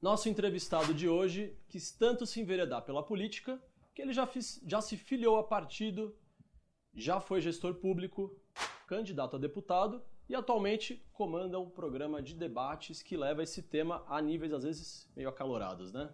Nosso 0.00 0.30
entrevistado 0.30 0.94
de 0.94 1.06
hoje 1.06 1.54
quis 1.68 1.92
tanto 1.92 2.24
se 2.24 2.40
enveredar 2.40 2.82
pela 2.82 3.02
política 3.02 3.60
que 3.94 4.00
ele 4.00 4.14
já, 4.14 4.26
fiz, 4.26 4.58
já 4.66 4.80
se 4.80 4.96
filiou 4.96 5.36
a 5.36 5.44
partido, 5.44 6.16
já 6.94 7.20
foi 7.20 7.42
gestor 7.42 7.74
público, 7.74 8.34
candidato 8.86 9.36
a 9.36 9.38
deputado 9.38 10.02
e 10.26 10.34
atualmente 10.34 11.04
comanda 11.12 11.60
um 11.60 11.68
programa 11.68 12.22
de 12.22 12.34
debates 12.34 13.02
que 13.02 13.14
leva 13.14 13.42
esse 13.42 13.60
tema 13.60 14.02
a 14.08 14.22
níveis 14.22 14.54
às 14.54 14.62
vezes 14.62 15.06
meio 15.14 15.28
acalorados, 15.28 15.92
né? 15.92 16.08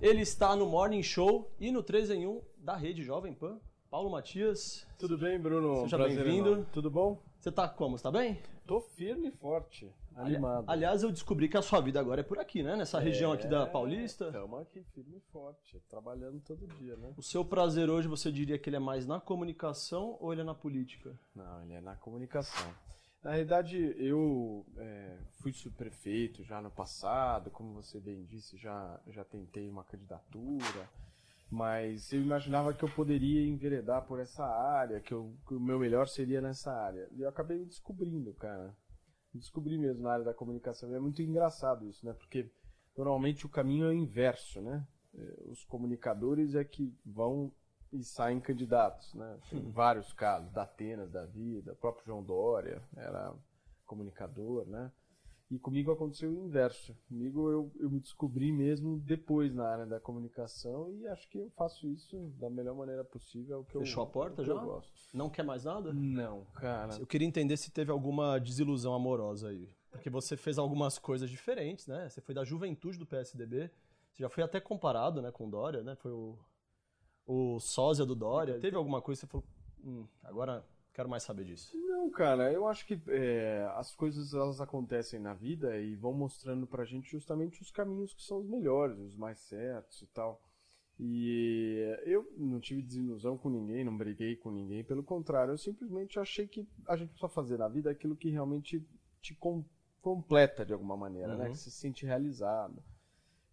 Ele 0.00 0.22
está 0.22 0.56
no 0.56 0.64
Morning 0.64 1.02
Show 1.02 1.52
e 1.60 1.70
no 1.70 1.82
3 1.82 2.12
em 2.12 2.26
1 2.26 2.40
da 2.56 2.74
Rede 2.74 3.02
Jovem 3.02 3.34
Pan. 3.34 3.60
Paulo 3.90 4.08
Matias. 4.08 4.86
Tudo 4.98 5.18
bem, 5.18 5.38
Bruno? 5.38 5.82
Seja 5.82 5.98
bem-vindo. 5.98 6.66
Tudo 6.72 6.90
bom? 6.90 7.20
Você 7.40 7.50
tá 7.50 7.66
como? 7.66 7.96
Você 7.96 8.02
tá 8.02 8.12
bem? 8.12 8.38
Tô 8.66 8.82
firme 8.82 9.28
e 9.28 9.30
forte, 9.30 9.90
animado. 10.14 10.68
Aliás, 10.68 11.02
eu 11.02 11.10
descobri 11.10 11.48
que 11.48 11.56
a 11.56 11.62
sua 11.62 11.80
vida 11.80 11.98
agora 11.98 12.20
é 12.20 12.22
por 12.22 12.38
aqui, 12.38 12.62
né? 12.62 12.76
Nessa 12.76 13.00
é, 13.00 13.02
região 13.02 13.32
aqui 13.32 13.48
da 13.48 13.66
Paulista. 13.66 14.26
Estamos 14.26 14.60
aqui 14.60 14.84
firme 14.92 15.16
e 15.16 15.32
forte, 15.32 15.80
trabalhando 15.88 16.38
todo 16.40 16.68
dia, 16.74 16.98
né? 16.98 17.14
O 17.16 17.22
seu 17.22 17.42
prazer 17.42 17.88
hoje, 17.88 18.06
você 18.08 18.30
diria 18.30 18.58
que 18.58 18.68
ele 18.68 18.76
é 18.76 18.78
mais 18.78 19.06
na 19.06 19.18
comunicação 19.18 20.18
ou 20.20 20.34
ele 20.34 20.42
é 20.42 20.44
na 20.44 20.54
política? 20.54 21.18
Não, 21.34 21.62
ele 21.62 21.72
é 21.72 21.80
na 21.80 21.96
comunicação. 21.96 22.70
Na 23.22 23.30
realidade, 23.30 23.94
eu 23.96 24.66
é, 24.76 25.16
fui 25.40 25.54
subprefeito 25.54 26.44
já 26.44 26.60
no 26.60 26.70
passado, 26.70 27.50
como 27.50 27.72
você 27.72 27.98
bem 27.98 28.22
disse, 28.22 28.58
já, 28.58 29.00
já 29.06 29.24
tentei 29.24 29.66
uma 29.66 29.82
candidatura 29.82 30.86
mas 31.50 32.12
eu 32.12 32.20
imaginava 32.20 32.72
que 32.72 32.84
eu 32.84 32.88
poderia 32.88 33.44
enveredar 33.46 34.06
por 34.06 34.20
essa 34.20 34.46
área, 34.46 35.00
que, 35.00 35.12
eu, 35.12 35.34
que 35.48 35.54
o 35.54 35.60
meu 35.60 35.80
melhor 35.80 36.06
seria 36.06 36.40
nessa 36.40 36.72
área. 36.72 37.08
E 37.12 37.22
eu 37.22 37.28
acabei 37.28 37.58
me 37.58 37.66
descobrindo, 37.66 38.32
cara. 38.34 38.76
Me 39.34 39.40
descobri 39.40 39.76
mesmo 39.76 40.02
na 40.02 40.12
área 40.12 40.24
da 40.24 40.34
comunicação. 40.34 40.90
E 40.90 40.94
é 40.94 41.00
muito 41.00 41.20
engraçado 41.20 41.86
isso, 41.86 42.06
né? 42.06 42.12
Porque 42.12 42.50
normalmente 42.96 43.46
o 43.46 43.48
caminho 43.48 43.86
é 43.86 43.88
o 43.88 43.92
inverso, 43.92 44.60
né? 44.60 44.86
É, 45.12 45.42
os 45.46 45.64
comunicadores 45.64 46.54
é 46.54 46.62
que 46.62 46.94
vão 47.04 47.52
e 47.92 48.04
saem 48.04 48.40
candidatos, 48.40 49.12
né? 49.14 49.38
Tem 49.50 49.70
vários 49.72 50.12
casos, 50.12 50.52
da 50.52 50.62
Atenas, 50.62 51.10
da 51.10 51.26
Vida, 51.26 51.72
o 51.72 51.76
próprio 51.76 52.06
João 52.06 52.22
Dória 52.22 52.80
era 52.96 53.34
comunicador, 53.84 54.66
né? 54.66 54.92
E 55.50 55.58
comigo 55.58 55.90
aconteceu 55.90 56.30
o 56.30 56.46
inverso. 56.46 56.96
Comigo 57.08 57.50
eu, 57.50 57.72
eu 57.80 57.90
me 57.90 57.98
descobri 57.98 58.52
mesmo 58.52 59.00
depois 59.00 59.52
na 59.52 59.66
área 59.66 59.84
da 59.84 59.98
comunicação 59.98 60.92
e 60.92 61.08
acho 61.08 61.28
que 61.28 61.38
eu 61.38 61.50
faço 61.56 61.88
isso 61.88 62.16
da 62.38 62.48
melhor 62.48 62.76
maneira 62.76 63.04
possível. 63.04 63.56
É 63.56 63.58
o 63.58 63.64
que 63.64 63.76
Fechou 63.76 64.04
eu, 64.04 64.08
a 64.08 64.12
porta 64.12 64.44
já? 64.44 64.54
Não 65.12 65.28
quer 65.28 65.42
mais 65.42 65.64
nada? 65.64 65.92
Não, 65.92 66.44
cara. 66.54 66.96
Eu 67.00 67.06
queria 67.06 67.26
entender 67.26 67.56
se 67.56 67.72
teve 67.72 67.90
alguma 67.90 68.38
desilusão 68.38 68.94
amorosa 68.94 69.48
aí. 69.48 69.68
Porque 69.90 70.08
você 70.08 70.36
fez 70.36 70.56
algumas 70.56 71.00
coisas 71.00 71.28
diferentes, 71.28 71.88
né? 71.88 72.08
Você 72.08 72.20
foi 72.20 72.32
da 72.32 72.44
juventude 72.44 72.96
do 72.96 73.04
PSDB. 73.04 73.72
Você 74.12 74.22
já 74.22 74.28
foi 74.28 74.44
até 74.44 74.60
comparado 74.60 75.20
né, 75.20 75.32
com 75.32 75.48
o 75.48 75.50
Dória, 75.50 75.82
né? 75.82 75.96
Foi 75.96 76.12
o, 76.12 76.38
o 77.26 77.58
sósia 77.58 78.06
do 78.06 78.14
Dória. 78.14 78.60
Teve 78.60 78.76
alguma 78.76 79.02
coisa 79.02 79.20
que 79.20 79.26
você 79.26 79.30
falou, 79.32 79.46
hum, 79.82 80.06
agora 80.22 80.64
Quero 81.00 81.08
mais 81.08 81.22
saber 81.22 81.44
disso. 81.46 81.74
Não, 81.78 82.10
cara, 82.10 82.52
eu 82.52 82.66
acho 82.66 82.84
que 82.84 83.00
é, 83.08 83.66
as 83.74 83.96
coisas 83.96 84.34
elas 84.34 84.60
acontecem 84.60 85.18
na 85.18 85.32
vida 85.32 85.80
e 85.80 85.96
vão 85.96 86.12
mostrando 86.12 86.66
pra 86.66 86.84
gente 86.84 87.10
justamente 87.10 87.62
os 87.62 87.70
caminhos 87.70 88.12
que 88.12 88.22
são 88.22 88.40
os 88.40 88.46
melhores, 88.46 88.98
os 88.98 89.16
mais 89.16 89.38
certos 89.38 90.02
e 90.02 90.06
tal. 90.08 90.42
E 90.98 91.96
eu 92.04 92.30
não 92.36 92.60
tive 92.60 92.82
desilusão 92.82 93.38
com 93.38 93.48
ninguém, 93.48 93.82
não 93.82 93.96
briguei 93.96 94.36
com 94.36 94.50
ninguém, 94.50 94.84
pelo 94.84 95.02
contrário, 95.02 95.52
eu 95.54 95.56
simplesmente 95.56 96.20
achei 96.20 96.46
que 96.46 96.68
a 96.86 96.94
gente 96.96 97.08
precisa 97.08 97.32
fazer 97.32 97.56
na 97.56 97.66
vida 97.66 97.90
aquilo 97.90 98.14
que 98.14 98.28
realmente 98.28 98.86
te 99.22 99.34
completa 100.02 100.66
de 100.66 100.74
alguma 100.74 100.98
maneira, 100.98 101.28
né? 101.28 101.34
uhum. 101.34 101.42
né? 101.44 101.50
Que 101.50 101.56
se 101.56 101.70
sente 101.70 102.04
realizado. 102.04 102.84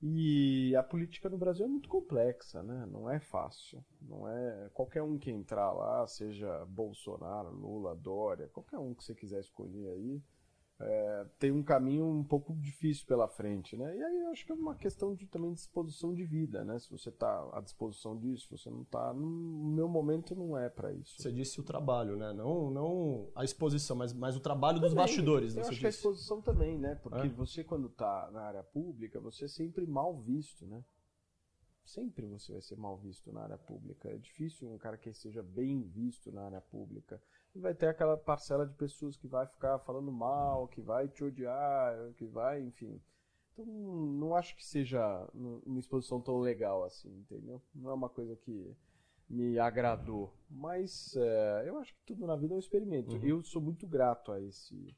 E 0.02 0.76
a 0.76 0.84
política 0.84 1.28
no 1.28 1.38
Brasil 1.38 1.66
é 1.66 1.70
muito 1.70 1.90
complexa, 1.90 2.62
né? 2.62 2.86
Não 2.92 3.10
é 3.10 3.20
fácil. 3.20 3.84
Não 4.02 4.28
é 4.28 4.70
qualquer 4.74 5.02
um 5.02 5.18
que 5.18 5.32
entrar 5.32 5.72
lá, 5.72 6.06
seja 6.06 6.66
Bolsonaro, 6.66 7.50
Lula, 7.50 7.96
Dória, 7.96 8.48
qualquer 8.50 8.78
um 8.78 8.94
que 8.94 9.04
você 9.04 9.16
quiser 9.16 9.40
escolher 9.40 9.90
aí, 9.90 10.22
é, 10.80 11.26
tem 11.40 11.52
um 11.52 11.64
caminho 11.64 12.06
um 12.06 12.24
pouco 12.24 12.54
difícil 12.54 13.08
pela 13.08 13.28
frente, 13.28 13.76
né? 13.76 13.98
E 13.98 14.04
aí 14.04 14.20
eu 14.22 14.30
acho 14.30 14.46
que 14.46 14.52
é 14.52 14.56
uma 14.56 14.76
questão 14.76 15.16
de 15.16 15.26
também 15.26 15.52
disposição 15.54 16.14
de 16.14 16.24
vida, 16.24 16.64
né? 16.64 16.78
Se 16.78 16.90
você 16.92 17.10
está 17.10 17.50
à 17.52 17.62
disposição 17.62 18.16
disso, 18.16 18.48
você 18.56 18.70
não 18.70 18.84
está, 18.84 19.12
no 19.12 19.74
meu 19.74 19.88
momento 19.88 20.36
não 20.36 20.56
é 20.56 20.70
para 20.70 20.94
isso. 20.94 21.20
Você 21.20 21.32
disse 21.32 21.60
o 21.60 21.64
trabalho, 21.64 22.16
né? 22.16 22.32
Não, 22.32 22.70
não 22.70 23.32
a 23.36 23.44
exposição, 23.44 23.96
mas, 23.96 24.14
mas 24.14 24.36
o 24.36 24.40
trabalho 24.40 24.78
também, 24.78 24.90
dos 24.90 24.98
bastidores. 24.98 25.56
Eu 25.56 25.62
acho 25.62 25.70
disse. 25.72 25.82
que 25.82 25.88
a 25.88 25.90
exposição 25.90 26.42
também, 26.42 26.78
né? 26.78 26.94
Porque 26.96 27.26
é? 27.26 27.30
você 27.30 27.64
quando 27.64 27.88
está 27.88 28.30
na 28.32 28.42
área 28.42 28.64
pública, 28.64 29.20
você 29.20 29.46
é 29.46 29.48
sempre 29.48 29.88
mal 29.88 30.22
visto, 30.22 30.66
né? 30.68 30.84
sempre 31.88 32.26
você 32.28 32.52
vai 32.52 32.62
ser 32.62 32.76
mal 32.76 32.98
visto 32.98 33.32
na 33.32 33.42
área 33.42 33.58
pública. 33.58 34.10
É 34.10 34.18
difícil 34.18 34.72
um 34.72 34.78
cara 34.78 34.98
que 34.98 35.12
seja 35.14 35.42
bem 35.42 35.82
visto 35.82 36.32
na 36.32 36.44
área 36.44 36.62
pública. 36.62 37.22
E 37.58 37.60
vai 37.60 37.74
ter 37.74 37.88
aquela 37.88 38.16
parcela 38.16 38.68
de 38.68 38.74
pessoas 38.76 39.18
que 39.18 39.28
vai 39.28 39.48
ficar 39.48 39.80
falando 39.80 40.12
mal, 40.12 40.68
que 40.68 40.80
vai 40.80 41.08
te 41.08 41.24
odiar, 41.24 42.14
que 42.14 42.24
vai, 42.24 42.62
enfim. 42.62 43.02
Então, 43.52 43.66
não 43.66 44.36
acho 44.36 44.56
que 44.56 44.64
seja 44.64 45.28
uma 45.34 45.80
exposição 45.80 46.22
tão 46.22 46.38
legal 46.40 46.84
assim, 46.84 47.10
entendeu? 47.10 47.60
Não 47.74 47.90
é 47.90 47.94
uma 47.96 48.10
coisa 48.10 48.36
que 48.36 48.78
me 49.28 49.58
agradou. 49.58 50.32
Mas 50.48 51.16
é, 51.16 51.64
eu 51.66 51.80
acho 51.80 51.96
que 51.96 52.02
tudo 52.06 52.28
na 52.28 52.36
vida 52.36 52.54
é 52.54 52.58
um 52.58 52.60
experimento. 52.60 53.16
Uhum. 53.16 53.26
Eu 53.26 53.42
sou 53.42 53.60
muito 53.60 53.88
grato 53.88 54.32
a 54.32 54.40
esse 54.40 54.96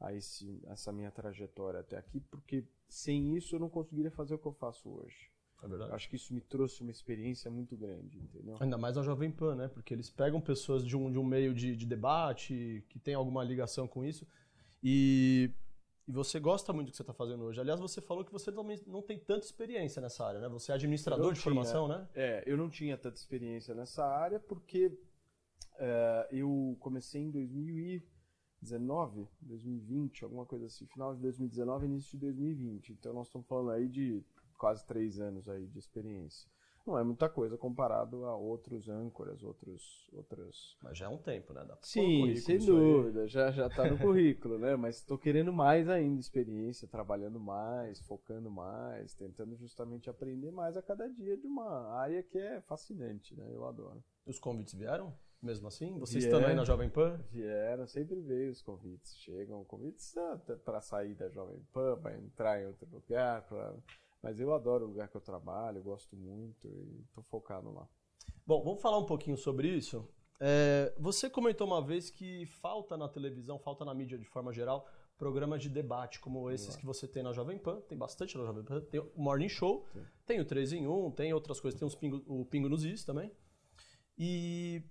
a 0.00 0.14
esse, 0.14 0.62
essa 0.68 0.90
minha 0.92 1.10
trajetória 1.10 1.80
até 1.80 1.98
aqui, 1.98 2.20
porque 2.20 2.64
sem 2.88 3.36
isso 3.36 3.54
eu 3.54 3.60
não 3.60 3.68
conseguiria 3.68 4.12
fazer 4.12 4.32
o 4.32 4.38
que 4.38 4.46
eu 4.46 4.54
faço 4.54 4.88
hoje. 4.88 5.30
É 5.62 5.66
verdade. 5.66 5.92
Acho 5.92 6.08
que 6.08 6.16
isso 6.16 6.32
me 6.32 6.40
trouxe 6.40 6.82
uma 6.82 6.90
experiência 6.90 7.50
muito 7.50 7.76
grande, 7.76 8.18
entendeu? 8.18 8.56
Ainda 8.60 8.78
mais 8.78 8.96
a 8.96 9.02
Jovem 9.02 9.30
Pan, 9.30 9.56
né? 9.56 9.68
Porque 9.68 9.92
eles 9.92 10.08
pegam 10.08 10.40
pessoas 10.40 10.84
de 10.84 10.96
um, 10.96 11.10
de 11.10 11.18
um 11.18 11.24
meio 11.24 11.52
de, 11.52 11.74
de 11.74 11.84
debate, 11.84 12.84
que 12.88 12.98
tem 12.98 13.14
alguma 13.14 13.42
ligação 13.42 13.88
com 13.88 14.04
isso, 14.04 14.26
e, 14.82 15.50
e 16.06 16.12
você 16.12 16.38
gosta 16.38 16.72
muito 16.72 16.86
do 16.88 16.90
que 16.92 16.96
você 16.96 17.02
está 17.02 17.12
fazendo 17.12 17.42
hoje. 17.44 17.60
Aliás, 17.60 17.80
você 17.80 18.00
falou 18.00 18.24
que 18.24 18.32
você 18.32 18.52
também 18.52 18.80
não 18.86 19.02
tem 19.02 19.18
tanta 19.18 19.44
experiência 19.44 20.00
nessa 20.00 20.24
área, 20.24 20.40
né? 20.40 20.48
Você 20.48 20.70
é 20.70 20.76
administrador 20.76 21.32
de 21.32 21.40
tinha, 21.40 21.52
formação, 21.52 21.88
né? 21.88 22.08
É, 22.14 22.44
eu 22.46 22.56
não 22.56 22.70
tinha 22.70 22.96
tanta 22.96 23.16
experiência 23.16 23.74
nessa 23.74 24.06
área 24.06 24.38
porque 24.38 24.96
é, 25.76 26.28
eu 26.30 26.76
comecei 26.78 27.20
em 27.20 27.32
2019, 27.32 29.26
2020, 29.40 30.22
alguma 30.22 30.46
coisa 30.46 30.66
assim, 30.66 30.86
final 30.86 31.16
de 31.16 31.20
2019, 31.20 31.86
início 31.86 32.12
de 32.12 32.18
2020. 32.18 32.92
Então 32.92 33.12
nós 33.12 33.26
estamos 33.26 33.48
falando 33.48 33.72
aí 33.72 33.88
de 33.88 34.22
quase 34.58 34.84
três 34.86 35.18
anos 35.18 35.48
aí 35.48 35.66
de 35.66 35.78
experiência. 35.78 36.50
Não 36.86 36.98
é 36.98 37.04
muita 37.04 37.28
coisa 37.28 37.58
comparado 37.58 38.24
a 38.24 38.34
outros 38.34 38.88
âncoras, 38.88 39.42
outros, 39.42 40.08
outros. 40.10 40.78
Mas 40.82 40.96
já 40.96 41.04
é 41.04 41.08
um 41.08 41.18
tempo, 41.18 41.52
né? 41.52 41.62
Sim, 41.82 42.34
sem 42.36 42.58
dúvida, 42.58 43.28
já 43.28 43.50
já 43.50 43.66
está 43.66 43.90
no 43.90 43.98
currículo, 43.98 44.58
né? 44.58 44.74
Mas 44.74 44.96
estou 44.96 45.18
querendo 45.18 45.52
mais 45.52 45.86
ainda 45.86 46.18
experiência, 46.18 46.88
trabalhando 46.88 47.38
mais, 47.38 48.00
focando 48.00 48.50
mais, 48.50 49.12
tentando 49.12 49.54
justamente 49.54 50.08
aprender 50.08 50.50
mais 50.50 50.78
a 50.78 50.82
cada 50.82 51.06
dia 51.10 51.36
de 51.36 51.46
uma 51.46 51.92
área 51.92 52.22
que 52.22 52.38
é 52.38 52.62
fascinante, 52.62 53.36
né? 53.36 53.46
Eu 53.52 53.66
adoro. 53.66 54.02
Os 54.24 54.38
convites 54.38 54.72
vieram? 54.72 55.14
Mesmo 55.42 55.68
assim? 55.68 55.98
Você 55.98 56.18
estando 56.18 56.46
aí 56.46 56.54
na 56.54 56.64
Jovem 56.64 56.88
Pan? 56.88 57.20
Vieram, 57.30 57.86
sempre 57.86 58.18
veio 58.22 58.50
os 58.50 58.62
convites. 58.62 59.14
Chegam 59.18 59.62
convites 59.64 60.14
para 60.64 60.80
sair 60.80 61.14
da 61.14 61.28
Jovem 61.28 61.60
Pan, 61.72 61.98
para 62.00 62.16
entrar 62.16 62.62
em 62.62 62.66
outro 62.66 62.88
lugar, 62.90 63.46
para 63.46 63.76
mas 64.22 64.40
eu 64.40 64.52
adoro 64.52 64.84
o 64.84 64.88
lugar 64.88 65.08
que 65.08 65.16
eu 65.16 65.20
trabalho, 65.20 65.78
eu 65.78 65.82
gosto 65.82 66.16
muito 66.16 66.68
e 66.68 67.02
estou 67.06 67.22
focado 67.24 67.70
lá. 67.72 67.88
Bom, 68.46 68.62
vamos 68.62 68.80
falar 68.80 68.98
um 68.98 69.06
pouquinho 69.06 69.36
sobre 69.36 69.68
isso. 69.68 70.08
É, 70.40 70.94
você 70.98 71.28
comentou 71.28 71.66
uma 71.66 71.82
vez 71.82 72.10
que 72.10 72.46
falta 72.46 72.96
na 72.96 73.08
televisão, 73.08 73.58
falta 73.58 73.84
na 73.84 73.94
mídia 73.94 74.18
de 74.18 74.24
forma 74.24 74.52
geral, 74.52 74.86
programas 75.16 75.60
de 75.60 75.68
debate 75.68 76.20
como 76.20 76.48
esses 76.50 76.76
que 76.76 76.86
você 76.86 77.08
tem 77.08 77.22
na 77.22 77.32
Jovem 77.32 77.58
Pan, 77.58 77.80
tem 77.82 77.98
bastante 77.98 78.38
na 78.38 78.44
Jovem 78.44 78.62
Pan, 78.62 78.80
tem 78.82 79.00
o 79.00 79.10
Morning 79.16 79.48
Show, 79.48 79.84
Sim. 79.92 80.04
tem 80.24 80.40
o 80.40 80.44
3 80.44 80.74
em 80.74 80.86
1, 80.86 81.10
tem 81.10 81.34
outras 81.34 81.60
coisas, 81.60 81.78
tem 81.78 81.88
pingo, 81.98 82.22
o 82.26 82.44
Pingo 82.44 82.68
nos 82.68 82.84
Is 82.84 83.04
também. 83.04 83.32
E 84.16 84.82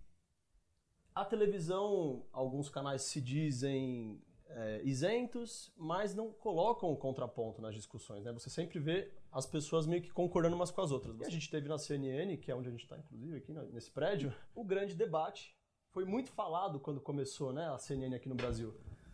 a 1.15 1.23
televisão, 1.23 2.25
alguns 2.31 2.69
canais 2.69 3.03
se 3.03 3.21
dizem 3.21 4.21
é, 4.49 4.81
isentos, 4.83 5.71
mas 5.77 6.15
não 6.15 6.31
colocam 6.31 6.91
o 6.91 6.97
contraponto 6.97 7.61
nas 7.61 7.75
discussões. 7.75 8.23
Né? 8.23 8.31
Você 8.33 8.49
sempre 8.49 8.79
vê 8.79 9.11
as 9.31 9.45
pessoas 9.45 9.85
meio 9.85 10.01
que 10.01 10.11
concordando 10.11 10.55
umas 10.55 10.71
com 10.71 10.81
as 10.81 10.91
outras. 10.91 11.21
A 11.21 11.29
gente 11.29 11.49
teve 11.49 11.67
na 11.67 11.77
CNN, 11.77 12.37
que 12.37 12.51
é 12.51 12.55
onde 12.55 12.67
a 12.67 12.71
gente 12.71 12.83
está, 12.83 12.97
inclusive, 12.97 13.37
aqui 13.37 13.51
nesse 13.71 13.91
prédio, 13.91 14.33
o 14.55 14.63
grande 14.63 14.95
debate. 14.95 15.55
Foi 15.91 16.05
muito 16.05 16.31
falado 16.31 16.79
quando 16.79 17.01
começou 17.01 17.51
né, 17.51 17.67
a 17.69 17.77
CNN 17.77 18.15
aqui 18.15 18.29
no 18.29 18.35
Brasil. 18.35 18.73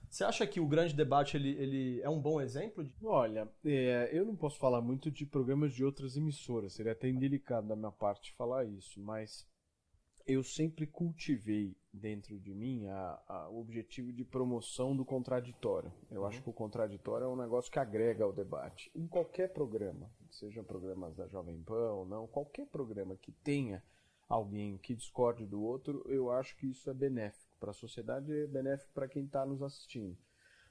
Você 0.10 0.24
acha 0.24 0.46
que 0.46 0.60
o 0.60 0.68
grande 0.68 0.94
debate 0.94 1.38
ele, 1.38 1.50
ele 1.58 2.02
é 2.02 2.10
um 2.10 2.22
bom 2.22 2.40
exemplo? 2.40 2.84
De... 2.84 2.94
Olha, 3.04 3.52
é, 3.66 4.10
eu 4.12 4.24
não 4.24 4.36
posso 4.36 4.60
falar 4.60 4.80
muito 4.80 5.10
de 5.10 5.26
programas 5.26 5.74
de 5.74 5.84
outras 5.84 6.16
emissoras, 6.16 6.74
seria 6.74 6.92
até 6.92 7.10
indelicado 7.10 7.68
da 7.68 7.76
minha 7.76 7.92
parte 7.92 8.32
falar 8.34 8.64
isso, 8.64 9.02
mas 9.02 9.48
eu 10.28 10.44
sempre 10.44 10.86
cultivei 10.86 11.76
dentro 11.94 12.40
de 12.40 12.54
mim 12.54 12.88
a, 12.88 13.22
a, 13.28 13.50
o 13.50 13.60
objetivo 13.60 14.12
de 14.12 14.26
promoção 14.26 14.96
do 14.96 15.06
contraditório. 15.06 15.94
Eu 16.10 16.22
uhum. 16.22 16.28
acho 16.28 16.42
que 16.42 16.50
o 16.50 16.54
contraditório 16.54 17.26
é 17.26 17.30
um 17.30 17.36
negócio 17.36 17.72
que 17.72 17.78
agrega 17.78 18.24
ao 18.24 18.34
debate. 18.34 18.92
Em 18.96 19.06
qualquer 19.06 19.54
programa, 19.54 20.10
sejam 20.32 20.64
programas 20.64 21.16
da 21.16 21.28
Jovem 21.28 21.62
Pan 21.62 21.94
ou 21.94 22.06
não, 22.06 22.26
qualquer 22.26 22.66
programa 22.66 23.16
que 23.16 23.32
tenha 23.32 23.84
alguém 24.28 24.78
que 24.78 24.96
discorde 24.96 25.46
do 25.46 25.62
outro, 25.62 26.04
eu 26.08 26.32
acho 26.32 26.58
que 26.58 26.68
isso 26.68 26.90
é 26.90 26.94
benéfico 26.94 27.56
para 27.60 27.70
a 27.70 27.76
sociedade 27.76 28.32
e 28.32 28.44
é 28.44 28.48
benéfico 28.48 28.92
para 28.94 29.08
quem 29.08 29.26
está 29.26 29.46
nos 29.46 29.62
assistindo. 29.62 30.18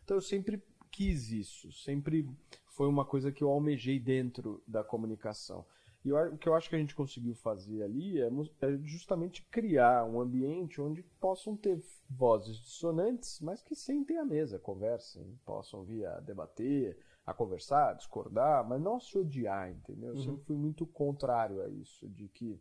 Então 0.03 0.17
eu 0.17 0.23
sempre 0.23 0.61
quis 0.91 1.31
isso, 1.31 1.73
sempre 1.73 2.29
foi 2.67 2.89
uma 2.89 3.05
coisa 3.05 3.31
que 3.31 3.45
eu 3.45 3.49
almejei 3.49 4.01
dentro 4.01 4.63
da 4.67 4.83
comunicação. 4.83 5.65
E 6.05 6.13
o 6.13 6.37
que 6.37 6.49
eu 6.49 6.55
acho 6.55 6.69
que 6.69 6.75
a 6.75 6.79
gente 6.79 6.97
conseguiu 6.97 7.35
fazer 7.35 7.83
ali 7.83 8.21
é, 8.21 8.27
é 8.27 8.79
justamente 8.83 9.47
criar 9.51 10.05
um 10.05 10.21
ambiente 10.21 10.81
onde 10.81 11.03
possam 11.21 11.57
ter 11.57 11.81
vozes 12.11 12.57
dissonantes, 12.57 13.41
mas 13.41 13.63
que 13.63 13.77
sentem 13.77 14.19
à 14.19 14.25
mesa, 14.25 14.59
conversem, 14.59 15.39
possam 15.45 15.85
vir 15.85 16.05
a 16.07 16.19
debater, 16.19 16.99
a 17.25 17.33
conversar, 17.33 17.91
a 17.91 17.95
discordar, 17.95 18.69
mas 18.69 18.81
não 18.81 18.99
se 18.99 19.17
odiar, 19.17 19.71
entendeu? 19.71 20.11
Eu 20.11 20.17
uhum. 20.17 20.23
sempre 20.23 20.45
fui 20.45 20.57
muito 20.57 20.85
contrário 20.87 21.63
a 21.63 21.69
isso, 21.69 22.09
de 22.09 22.29
que 22.29 22.61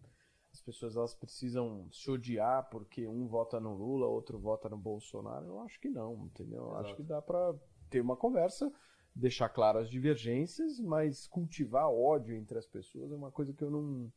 as 0.53 0.61
pessoas 0.61 0.95
elas 0.95 1.15
precisam 1.15 1.87
se 1.91 2.11
odiar 2.11 2.69
porque 2.69 3.07
um 3.07 3.27
vota 3.27 3.59
no 3.59 3.73
Lula, 3.73 4.05
outro 4.05 4.37
vota 4.37 4.69
no 4.69 4.77
Bolsonaro. 4.77 5.47
Eu 5.47 5.59
acho 5.61 5.79
que 5.79 5.89
não, 5.89 6.25
entendeu? 6.25 6.63
Eu 6.63 6.75
acho 6.75 6.95
que 6.95 7.03
dá 7.03 7.21
para 7.21 7.55
ter 7.89 8.01
uma 8.01 8.17
conversa 8.17 8.71
deixar 9.15 9.49
claras 9.49 9.83
as 9.83 9.89
divergências, 9.89 10.79
mas 10.79 11.27
cultivar 11.27 11.89
ódio 11.89 12.35
entre 12.35 12.57
as 12.57 12.65
pessoas 12.65 13.11
é 13.11 13.15
uma 13.15 13.31
coisa 13.31 13.53
que 13.53 13.63
eu 13.63 13.69
não. 13.69 14.11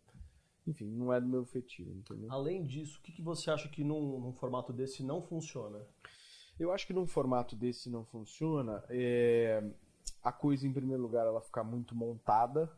Enfim, 0.67 0.91
não 0.91 1.13
é 1.13 1.21
do 1.21 1.27
meu 1.27 1.45
feitio, 1.45 1.93
entendeu? 1.93 2.31
Além 2.33 2.65
disso, 2.65 2.99
o 2.99 3.03
que, 3.03 3.13
que 3.13 3.21
você 3.21 3.51
acha 3.51 3.69
que 3.69 3.85
num, 3.85 4.19
num, 4.19 4.33
formato 4.33 4.73
desse 4.73 5.03
não 5.03 5.21
funciona? 5.21 5.87
Eu 6.59 6.73
acho 6.73 6.87
que 6.87 6.95
num 6.95 7.07
formato 7.07 7.55
desse 7.55 7.91
não 7.91 8.05
funciona. 8.05 8.83
É... 8.89 9.63
A 10.23 10.33
coisa, 10.33 10.67
em 10.67 10.73
primeiro 10.73 11.03
lugar, 11.03 11.27
ela 11.27 11.41
ficar 11.43 11.65
muito 11.65 11.95
montada, 11.95 12.73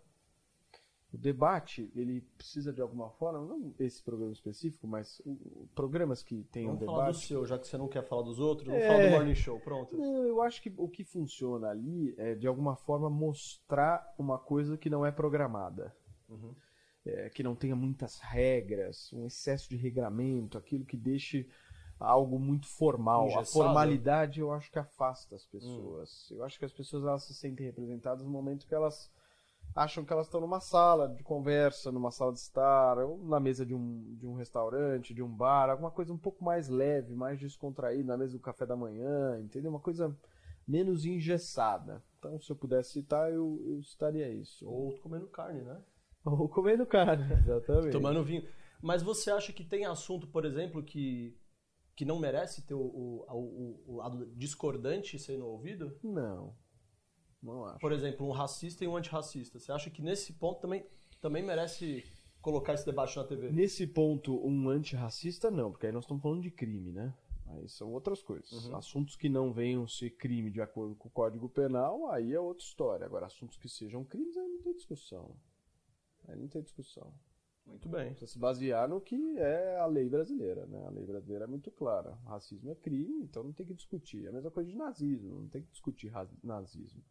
o 1.13 1.17
debate, 1.17 1.91
ele 1.95 2.21
precisa 2.37 2.73
de 2.73 2.81
alguma 2.81 3.09
forma, 3.11 3.41
não 3.41 3.75
esse 3.79 4.03
programa 4.03 4.33
específico, 4.33 4.87
mas 4.87 5.23
programas 5.75 6.23
que 6.23 6.45
tenham 6.45 6.75
vamos 6.75 6.81
debate. 6.81 6.97
Falar 6.97 7.11
do 7.13 7.19
seu, 7.19 7.47
já 7.47 7.59
que 7.59 7.67
você 7.67 7.79
não 7.79 7.89
quer 7.89 8.03
falar 8.03 8.23
dos 8.23 8.39
outros, 8.39 8.67
vamos 8.67 8.83
é... 8.83 8.89
falar 8.89 9.05
do 9.05 9.11
Morning 9.11 9.35
Show, 9.35 9.61
pronto. 9.61 9.97
Não, 9.97 10.25
eu 10.25 10.43
acho 10.43 10.61
que 10.61 10.73
o 10.77 10.89
que 10.89 11.05
funciona 11.05 11.69
ali 11.69 12.15
é, 12.19 12.35
de 12.35 12.47
alguma 12.47 12.77
forma, 12.77 13.09
mostrar 13.09 14.15
uma 14.19 14.39
coisa 14.39 14.77
que 14.77 14.91
não 14.91 15.07
é 15.07 15.13
programada. 15.13 15.95
Uhum. 16.29 16.55
É, 17.05 17.31
que 17.31 17.43
não 17.43 17.55
tenha 17.55 17.77
muitas 17.77 18.19
regras, 18.19 19.13
um 19.13 19.27
excesso 19.27 19.71
de 19.71 19.77
regramento, 19.77 20.59
aquilo 20.59 20.85
que 20.85 20.97
deixe 20.97 21.49
algo 22.01 22.37
muito 22.37 22.67
formal. 22.67 23.27
Engessado. 23.27 23.43
A 23.43 23.47
formalidade 23.47 24.41
eu 24.41 24.51
acho 24.53 24.71
que 24.73 24.79
afasta 24.81 25.37
as 25.37 25.47
pessoas. 25.47 26.29
Hum. 26.31 26.37
Eu 26.37 26.45
acho 26.45 26.59
que 26.59 26.65
as 26.65 26.73
pessoas 26.73 27.05
elas 27.05 27.23
se 27.23 27.33
sentem 27.33 27.65
representadas 27.65 28.25
no 28.25 28.31
momento 28.31 28.67
que 28.67 28.75
elas 28.75 29.09
acham 29.77 30.03
que 30.07 30.13
elas 30.13 30.27
estão 30.27 30.41
numa 30.41 30.59
sala 30.59 31.07
de 31.07 31.23
conversa, 31.23 31.93
numa 31.93 32.11
sala 32.11 32.33
de 32.33 32.39
estar, 32.39 32.99
ou 32.99 33.23
na 33.23 33.39
mesa 33.39 33.65
de 33.65 33.75
um, 33.75 34.17
de 34.17 34.27
um 34.27 34.33
restaurante, 34.33 35.13
de 35.13 35.23
um 35.23 35.29
bar, 35.29 35.69
alguma 35.69 35.91
coisa 35.91 36.15
um 36.15 36.19
pouco 36.19 36.43
mais 36.43 36.67
leve, 36.71 37.15
mais 37.15 37.39
descontraída, 37.39 38.09
na 38.09 38.17
mesa 38.17 38.33
do 38.33 38.41
café 38.41 38.65
da 38.65 38.75
manhã, 38.75 39.39
entendeu? 39.39 39.71
Uma 39.71 39.79
coisa 39.79 40.17
menos 40.67 41.05
engessada. 41.05 42.03
Então, 42.19 42.41
se 42.41 42.51
eu 42.51 42.57
pudesse 42.57 42.93
citar, 42.93 43.31
eu, 43.31 43.63
eu 43.67 43.83
citaria 43.83 44.31
isso. 44.31 44.67
Ou 44.67 44.99
comendo 44.99 45.27
carne, 45.27 45.61
né? 45.61 45.79
Ou 46.25 46.49
comendo 46.49 46.87
carne, 46.87 47.31
exatamente. 47.39 47.93
Tomando 47.93 48.25
vinho. 48.25 48.49
Mas 48.81 49.03
você 49.03 49.31
acha 49.31 49.53
que 49.53 49.63
tem 49.63 49.85
assunto, 49.85 50.27
por 50.27 50.47
exemplo, 50.47 50.83
que, 50.83 51.37
que 51.95 52.07
não 52.07 52.19
merece 52.19 52.67
ter 52.67 52.75
o, 52.75 52.81
o, 52.81 53.27
o, 53.29 53.93
o 53.93 53.97
lado 53.97 54.27
discordante 54.35 55.19
sendo 55.19 55.47
ouvido? 55.47 55.99
Não. 56.03 56.55
Não 57.47 57.65
acho. 57.65 57.79
Por 57.79 57.93
exemplo, 57.93 58.27
um 58.27 58.33
racista 58.33 58.85
e 58.85 58.89
um 58.89 58.97
antirracista. 58.97 59.59
Você 59.59 59.71
acha 59.71 59.89
que 59.89 60.03
nesse 60.03 60.33
ponto 60.33 60.61
também, 60.61 60.85
também 61.21 61.43
merece 61.43 62.05
colocar 62.43 62.75
esse 62.75 62.85
debate 62.85 63.17
na 63.17 63.25
TV? 63.25 63.51
Nesse 63.53 63.87
ponto, 63.87 64.45
um 64.45 64.69
antirracista 64.69 65.51
não, 65.51 65.71
porque 65.71 65.87
aí 65.87 65.93
nós 65.93 66.05
estamos 66.05 66.23
falando 66.23 66.43
de 66.43 66.51
crime, 66.51 66.91
né? 66.91 67.15
Aí 67.47 67.69
são 67.69 67.93
outras 67.93 68.21
coisas. 68.21 68.51
Uhum. 68.67 68.77
Assuntos 68.77 69.15
que 69.15 69.29
não 69.29 69.53
venham 69.53 69.87
ser 69.87 70.11
crime 70.11 70.51
de 70.51 70.61
acordo 70.61 70.97
com 70.97 71.07
o 71.09 71.11
Código 71.11 71.49
Penal, 71.49 72.11
aí 72.11 72.35
é 72.35 72.41
outra 72.41 72.65
história. 72.65 73.07
Agora, 73.07 73.27
assuntos 73.27 73.57
que 73.57 73.69
sejam 73.69 74.05
crimes, 74.05 74.37
aí 74.37 74.49
não 74.49 74.59
tem 74.59 74.75
discussão. 74.75 75.37
Aí 76.27 76.37
não 76.37 76.49
tem 76.49 76.61
discussão. 76.61 77.13
Muito 77.65 77.89
bem. 77.89 78.11
Precisa 78.11 78.33
se 78.33 78.39
basear 78.39 78.89
no 78.89 79.01
que 79.01 79.39
é 79.39 79.79
a 79.79 79.87
lei 79.87 80.09
brasileira, 80.09 80.67
né? 80.67 80.85
A 80.87 80.91
lei 80.91 81.05
brasileira 81.05 81.45
é 81.45 81.49
muito 81.49 81.71
clara. 81.71 82.19
racismo 82.25 82.71
é 82.71 82.75
crime, 82.75 83.23
então 83.23 83.43
não 83.43 83.53
tem 83.53 83.67
que 83.67 83.75
discutir. 83.75 84.25
É 84.25 84.29
a 84.29 84.33
mesma 84.33 84.51
coisa 84.51 84.71
de 84.71 84.77
nazismo, 84.77 85.41
não 85.41 85.49
tem 85.49 85.63
que 85.63 85.71
discutir 85.71 86.13
nazismo. 86.43 87.03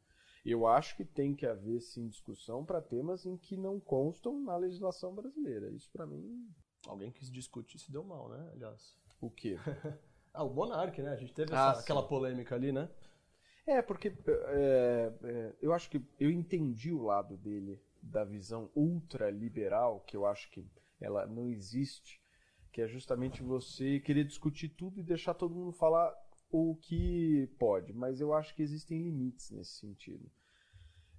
Eu 0.46 0.68
acho 0.68 0.96
que 0.96 1.04
tem 1.04 1.34
que 1.34 1.46
haver 1.46 1.82
sim 1.82 2.08
discussão 2.08 2.64
para 2.64 2.80
temas 2.80 3.26
em 3.26 3.36
que 3.36 3.58
não 3.58 3.80
constam 3.80 4.40
na 4.40 4.56
legislação 4.56 5.14
brasileira. 5.16 5.72
Isso 5.72 5.90
para 5.92 6.06
mim. 6.06 6.48
Alguém 6.86 7.12
que 7.12 7.26
discute 7.32 7.80
se 7.80 7.92
deu 7.92 8.04
mal, 8.04 8.30
né? 8.30 8.52
Aliás. 8.54 8.96
O 9.20 9.32
quê? 9.32 9.58
ah, 10.32 10.44
o 10.44 10.54
Monark, 10.54 11.02
né? 11.02 11.10
A 11.10 11.16
gente 11.16 11.34
teve 11.34 11.52
essa, 11.52 11.72
ah, 11.72 11.80
aquela 11.80 12.08
polêmica 12.08 12.54
ali, 12.54 12.72
né? 12.72 12.88
É, 13.66 13.82
porque 13.82 14.16
é, 14.28 15.14
é, 15.24 15.56
eu 15.60 15.74
acho 15.74 15.90
que 15.90 16.00
eu 16.20 16.30
entendi 16.30 16.94
o 16.94 17.02
lado 17.02 17.36
dele 17.36 17.82
da 18.00 18.24
visão 18.24 18.70
ultraliberal, 18.76 20.02
que 20.02 20.16
eu 20.16 20.28
acho 20.28 20.52
que 20.52 20.64
ela 21.02 21.26
não 21.26 21.50
existe, 21.50 22.22
que 22.72 22.82
é 22.82 22.88
justamente 22.88 23.42
você 23.42 24.00
querer 24.00 24.26
discutir 24.26 24.70
tudo 24.70 25.00
e 25.00 25.04
deixar 25.04 25.34
todo 25.34 25.56
mundo 25.56 25.72
falar 25.72 26.14
o 26.56 26.76
que 26.76 27.50
pode, 27.60 27.94
mas 27.94 28.22
eu 28.22 28.34
acho 28.34 28.56
que 28.56 28.62
existem 28.62 29.02
limites 29.02 29.52
nesse 29.52 29.74
sentido. 29.74 30.30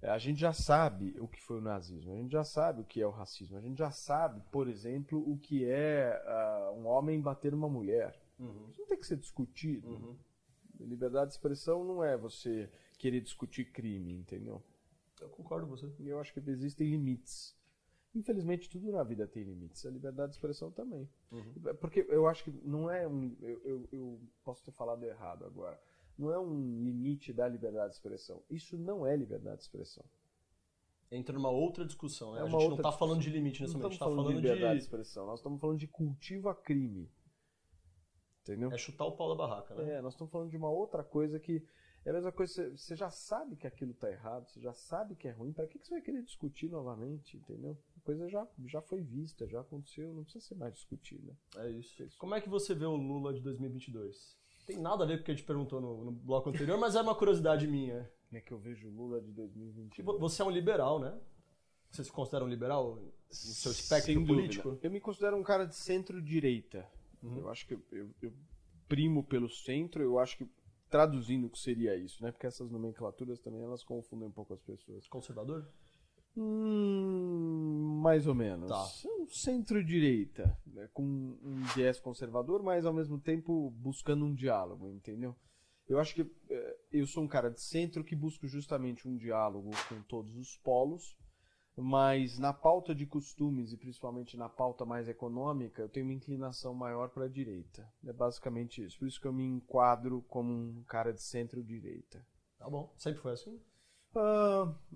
É, 0.01 0.09
a 0.09 0.17
gente 0.17 0.39
já 0.39 0.53
sabe 0.53 1.15
o 1.19 1.27
que 1.27 1.41
foi 1.41 1.57
o 1.57 1.61
nazismo, 1.61 2.11
a 2.11 2.15
gente 2.15 2.31
já 2.31 2.43
sabe 2.43 2.81
o 2.81 2.85
que 2.85 3.01
é 3.01 3.07
o 3.07 3.11
racismo, 3.11 3.57
a 3.57 3.61
gente 3.61 3.77
já 3.77 3.91
sabe, 3.91 4.41
por 4.51 4.67
exemplo, 4.67 5.19
o 5.29 5.37
que 5.37 5.65
é 5.65 6.21
uh, 6.25 6.79
um 6.79 6.87
homem 6.87 7.19
bater 7.19 7.53
uma 7.53 7.67
mulher. 7.67 8.19
Uhum. 8.37 8.69
Isso 8.69 8.79
não 8.79 8.87
tem 8.87 8.99
que 8.99 9.07
ser 9.07 9.17
discutido. 9.17 9.89
Uhum. 9.89 10.15
Liberdade 10.79 11.31
de 11.31 11.33
expressão 11.33 11.83
não 11.83 12.03
é 12.03 12.15
você 12.15 12.69
querer 12.99 13.21
discutir 13.21 13.71
crime, 13.71 14.13
entendeu? 14.13 14.61
Eu 15.19 15.29
concordo 15.29 15.65
com 15.65 15.75
você. 15.75 15.91
E 15.99 16.07
eu 16.07 16.19
acho 16.19 16.31
que 16.31 16.39
existem 16.47 16.87
limites. 16.87 17.56
Infelizmente, 18.17 18.67
tudo 18.67 18.91
na 18.91 19.03
vida 19.03 19.27
tem 19.27 19.43
limites. 19.43 19.85
A 19.85 19.91
liberdade 19.91 20.31
de 20.31 20.37
expressão 20.37 20.71
também. 20.71 21.07
Uhum. 21.31 21.75
Porque 21.79 22.03
eu 22.09 22.27
acho 22.27 22.43
que 22.45 22.51
não 22.63 22.89
é 22.89 23.07
um. 23.07 23.35
Eu, 23.39 23.61
eu, 23.63 23.89
eu, 23.91 24.21
posso 24.43 24.65
ter 24.65 24.71
falado 24.71 25.03
errado 25.03 25.45
agora. 25.45 25.79
Não 26.17 26.33
é 26.33 26.39
um 26.39 26.83
limite 26.83 27.31
da 27.31 27.47
liberdade 27.47 27.89
de 27.89 27.97
expressão. 27.97 28.41
Isso 28.49 28.75
não 28.75 29.05
é 29.05 29.15
liberdade 29.15 29.57
de 29.57 29.63
expressão. 29.63 30.03
Entra 31.11 31.35
numa 31.35 31.51
outra 31.51 31.85
discussão, 31.85 32.33
né? 32.33 32.39
É 32.39 32.43
a 32.43 32.49
gente 32.49 32.67
não 32.69 32.75
está 32.75 32.91
falando 32.91 33.21
de 33.21 33.29
limite 33.29 33.61
nesse 33.61 33.73
momento, 33.75 33.85
a 33.85 33.89
gente 33.91 34.01
está 34.01 34.05
falando, 34.05 34.29
de 34.29 34.35
liberdade 34.35 34.73
de... 34.73 34.79
de 34.79 34.83
expressão. 34.83 35.27
Nós 35.27 35.39
estamos 35.39 35.61
falando 35.61 35.77
de 35.77 35.87
cultivo 35.87 36.49
a 36.49 36.55
crime. 36.55 37.07
Entendeu? 38.41 38.71
É 38.71 38.77
chutar 38.79 39.05
o 39.05 39.15
pau 39.15 39.29
da 39.29 39.35
barraca, 39.35 39.75
né? 39.75 39.93
É, 39.93 40.01
nós 40.01 40.13
estamos 40.13 40.31
falando 40.31 40.49
de 40.49 40.57
uma 40.57 40.69
outra 40.69 41.03
coisa 41.03 41.39
que 41.39 41.63
é 42.07 42.09
a 42.09 42.13
mesma 42.13 42.31
coisa, 42.31 42.69
você 42.75 42.95
já 42.95 43.09
sabe 43.09 43.57
que 43.57 43.67
aquilo 43.67 43.91
está 43.91 44.09
errado, 44.09 44.47
você 44.47 44.61
já 44.61 44.73
sabe 44.73 45.13
que 45.13 45.27
é 45.27 45.31
ruim, 45.31 45.51
para 45.51 45.67
que, 45.67 45.77
que 45.77 45.85
você 45.85 45.93
vai 45.93 46.01
querer 46.01 46.23
discutir 46.23 46.69
novamente, 46.69 47.35
entendeu? 47.35 47.77
Coisa 48.07 48.29
já, 48.29 48.47
já 48.67 48.81
foi 48.81 49.01
vista, 49.01 49.45
já 49.45 49.59
aconteceu, 49.59 50.13
não 50.13 50.23
precisa 50.23 50.45
ser 50.45 50.55
mais 50.55 50.73
discutida. 50.73 51.37
É 51.57 51.69
isso. 51.71 52.01
isso. 52.01 52.17
Como 52.17 52.33
é 52.33 52.39
que 52.39 52.47
você 52.47 52.73
vê 52.73 52.85
o 52.85 52.95
Lula 52.95 53.33
de 53.33 53.41
2022? 53.41 54.33
Tem 54.65 54.77
nada 54.77 55.03
a 55.03 55.07
ver 55.07 55.17
com 55.17 55.23
o 55.23 55.25
que 55.25 55.31
a 55.31 55.33
gente 55.33 55.45
perguntou 55.45 55.81
no, 55.81 56.05
no 56.05 56.11
bloco 56.13 56.49
anterior, 56.49 56.79
mas 56.79 56.95
é 56.95 57.01
uma 57.01 57.13
curiosidade 57.13 57.67
minha. 57.67 58.09
Como 58.29 58.37
é 58.37 58.39
que 58.39 58.53
eu 58.53 58.59
vejo 58.59 58.87
o 58.87 58.91
Lula 58.91 59.19
de 59.19 59.33
2022? 59.33 60.21
Você 60.21 60.41
é 60.41 60.45
um 60.45 60.49
liberal, 60.49 61.01
né? 61.01 61.19
Você 61.91 62.05
se 62.05 62.09
considera 62.09 62.45
um 62.45 62.47
liberal 62.47 62.95
no 62.95 63.11
seu 63.29 63.73
espectro 63.73 64.25
político? 64.25 64.79
Eu 64.81 64.89
me 64.89 65.01
considero 65.01 65.35
um 65.35 65.43
cara 65.43 65.65
de 65.65 65.75
centro-direita. 65.75 66.89
Uhum. 67.21 67.39
Eu 67.39 67.49
acho 67.49 67.67
que 67.67 67.73
eu, 67.73 67.83
eu, 67.91 68.09
eu 68.21 68.33
primo 68.87 69.21
pelo 69.21 69.49
centro, 69.49 70.01
eu 70.01 70.17
acho 70.17 70.37
que 70.37 70.49
traduzindo 70.89 71.47
o 71.47 71.49
que 71.49 71.59
seria 71.59 71.93
isso, 71.97 72.23
né? 72.23 72.31
Porque 72.31 72.47
essas 72.47 72.71
nomenclaturas 72.71 73.41
também 73.41 73.63
elas 73.63 73.83
confundem 73.83 74.29
um 74.29 74.31
pouco 74.31 74.53
as 74.53 74.61
pessoas. 74.61 75.09
Conservador? 75.09 75.69
Hum, 76.37 77.99
mais 78.01 78.27
ou 78.27 78.35
menos. 78.35 78.69
Tá. 78.69 79.09
Um 79.09 79.27
centro-direita, 79.27 80.57
né? 80.67 80.87
com 80.93 81.03
um 81.03 81.63
viés 81.75 81.99
conservador, 81.99 82.61
mas 82.61 82.85
ao 82.85 82.93
mesmo 82.93 83.19
tempo 83.19 83.71
buscando 83.71 84.23
um 84.23 84.33
diálogo, 84.33 84.91
entendeu? 84.91 85.35
Eu 85.87 85.99
acho 85.99 86.13
que 86.13 86.29
eh, 86.49 86.77
eu 86.91 87.07
sou 87.07 87.23
um 87.23 87.27
cara 87.27 87.49
de 87.49 87.61
centro 87.61 88.03
que 88.03 88.15
busco 88.15 88.47
justamente 88.47 89.07
um 89.07 89.17
diálogo 89.17 89.71
com 89.89 90.01
todos 90.03 90.35
os 90.35 90.57
polos, 90.57 91.17
mas 91.75 92.37
na 92.37 92.51
pauta 92.53 92.93
de 92.93 93.05
costumes 93.05 93.71
e 93.71 93.77
principalmente 93.77 94.35
na 94.35 94.49
pauta 94.49 94.85
mais 94.85 95.07
econômica, 95.07 95.81
eu 95.81 95.89
tenho 95.89 96.05
uma 96.05 96.13
inclinação 96.13 96.73
maior 96.73 97.09
para 97.09 97.25
a 97.25 97.29
direita. 97.29 97.87
É 98.05 98.11
basicamente 98.11 98.83
isso. 98.83 98.99
Por 98.99 99.07
isso 99.07 99.21
que 99.21 99.27
eu 99.27 99.33
me 99.33 99.45
enquadro 99.45 100.21
como 100.27 100.51
um 100.51 100.83
cara 100.83 101.13
de 101.13 101.21
centro-direita. 101.21 102.25
Tá 102.57 102.69
bom. 102.69 102.93
Sempre 102.97 103.21
foi 103.21 103.31
assim? 103.33 103.59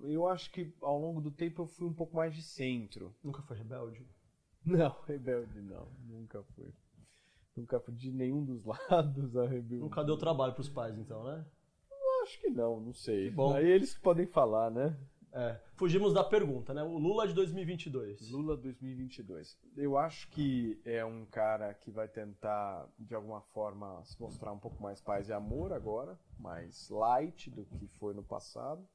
Eu 0.02 0.26
acho 0.28 0.50
que 0.50 0.72
ao 0.80 0.98
longo 0.98 1.20
do 1.20 1.30
tempo 1.30 1.62
eu 1.62 1.66
fui 1.66 1.86
um 1.86 1.92
pouco 1.92 2.16
mais 2.16 2.34
de 2.34 2.42
centro. 2.42 3.14
Nunca 3.22 3.42
foi 3.42 3.56
rebelde? 3.56 4.06
Não, 4.64 4.94
rebelde 5.06 5.60
não. 5.60 5.88
Nunca 6.06 6.42
fui. 6.54 6.72
Nunca 7.56 7.80
fui 7.80 7.94
de 7.94 8.10
nenhum 8.10 8.44
dos 8.44 8.64
lados 8.90 9.36
a 9.36 9.46
rebelião. 9.46 9.84
Nunca 9.84 10.04
deu 10.04 10.16
trabalho 10.16 10.54
pros 10.54 10.68
pais, 10.68 10.98
então, 10.98 11.24
né? 11.24 11.44
Acho 12.22 12.40
que 12.40 12.48
não, 12.48 12.80
não 12.80 12.92
sei. 12.92 13.30
Que 13.30 13.34
bom. 13.34 13.52
Aí 13.54 13.68
eles 13.68 13.94
que 13.94 14.00
podem 14.00 14.26
falar, 14.26 14.70
né? 14.70 14.96
É. 15.32 15.58
Fugimos 15.74 16.12
da 16.12 16.22
pergunta, 16.22 16.74
né? 16.74 16.82
O 16.82 16.98
Lula 16.98 17.26
de 17.26 17.34
2022. 17.34 18.30
Lula 18.30 18.56
2022. 18.56 19.58
Eu 19.76 19.96
acho 19.96 20.28
que 20.28 20.80
é 20.84 21.04
um 21.04 21.24
cara 21.24 21.72
que 21.72 21.90
vai 21.90 22.06
tentar, 22.06 22.86
de 22.98 23.14
alguma 23.14 23.40
forma, 23.40 24.04
se 24.04 24.20
mostrar 24.20 24.52
um 24.52 24.58
pouco 24.58 24.80
mais 24.82 25.00
paz 25.00 25.28
e 25.28 25.32
amor 25.32 25.72
agora, 25.72 26.18
mais 26.38 26.88
light 26.90 27.50
do 27.50 27.64
que 27.64 27.88
foi 27.98 28.12
no 28.14 28.22
passado. 28.22 28.86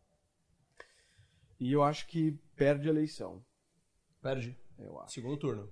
E 1.59 1.71
eu 1.71 1.83
acho 1.83 2.07
que 2.07 2.31
perde 2.55 2.87
a 2.87 2.91
eleição. 2.91 3.43
Perde. 4.21 4.57
Eu 4.77 4.99
acho. 4.99 5.13
Segundo 5.13 5.37
turno. 5.37 5.71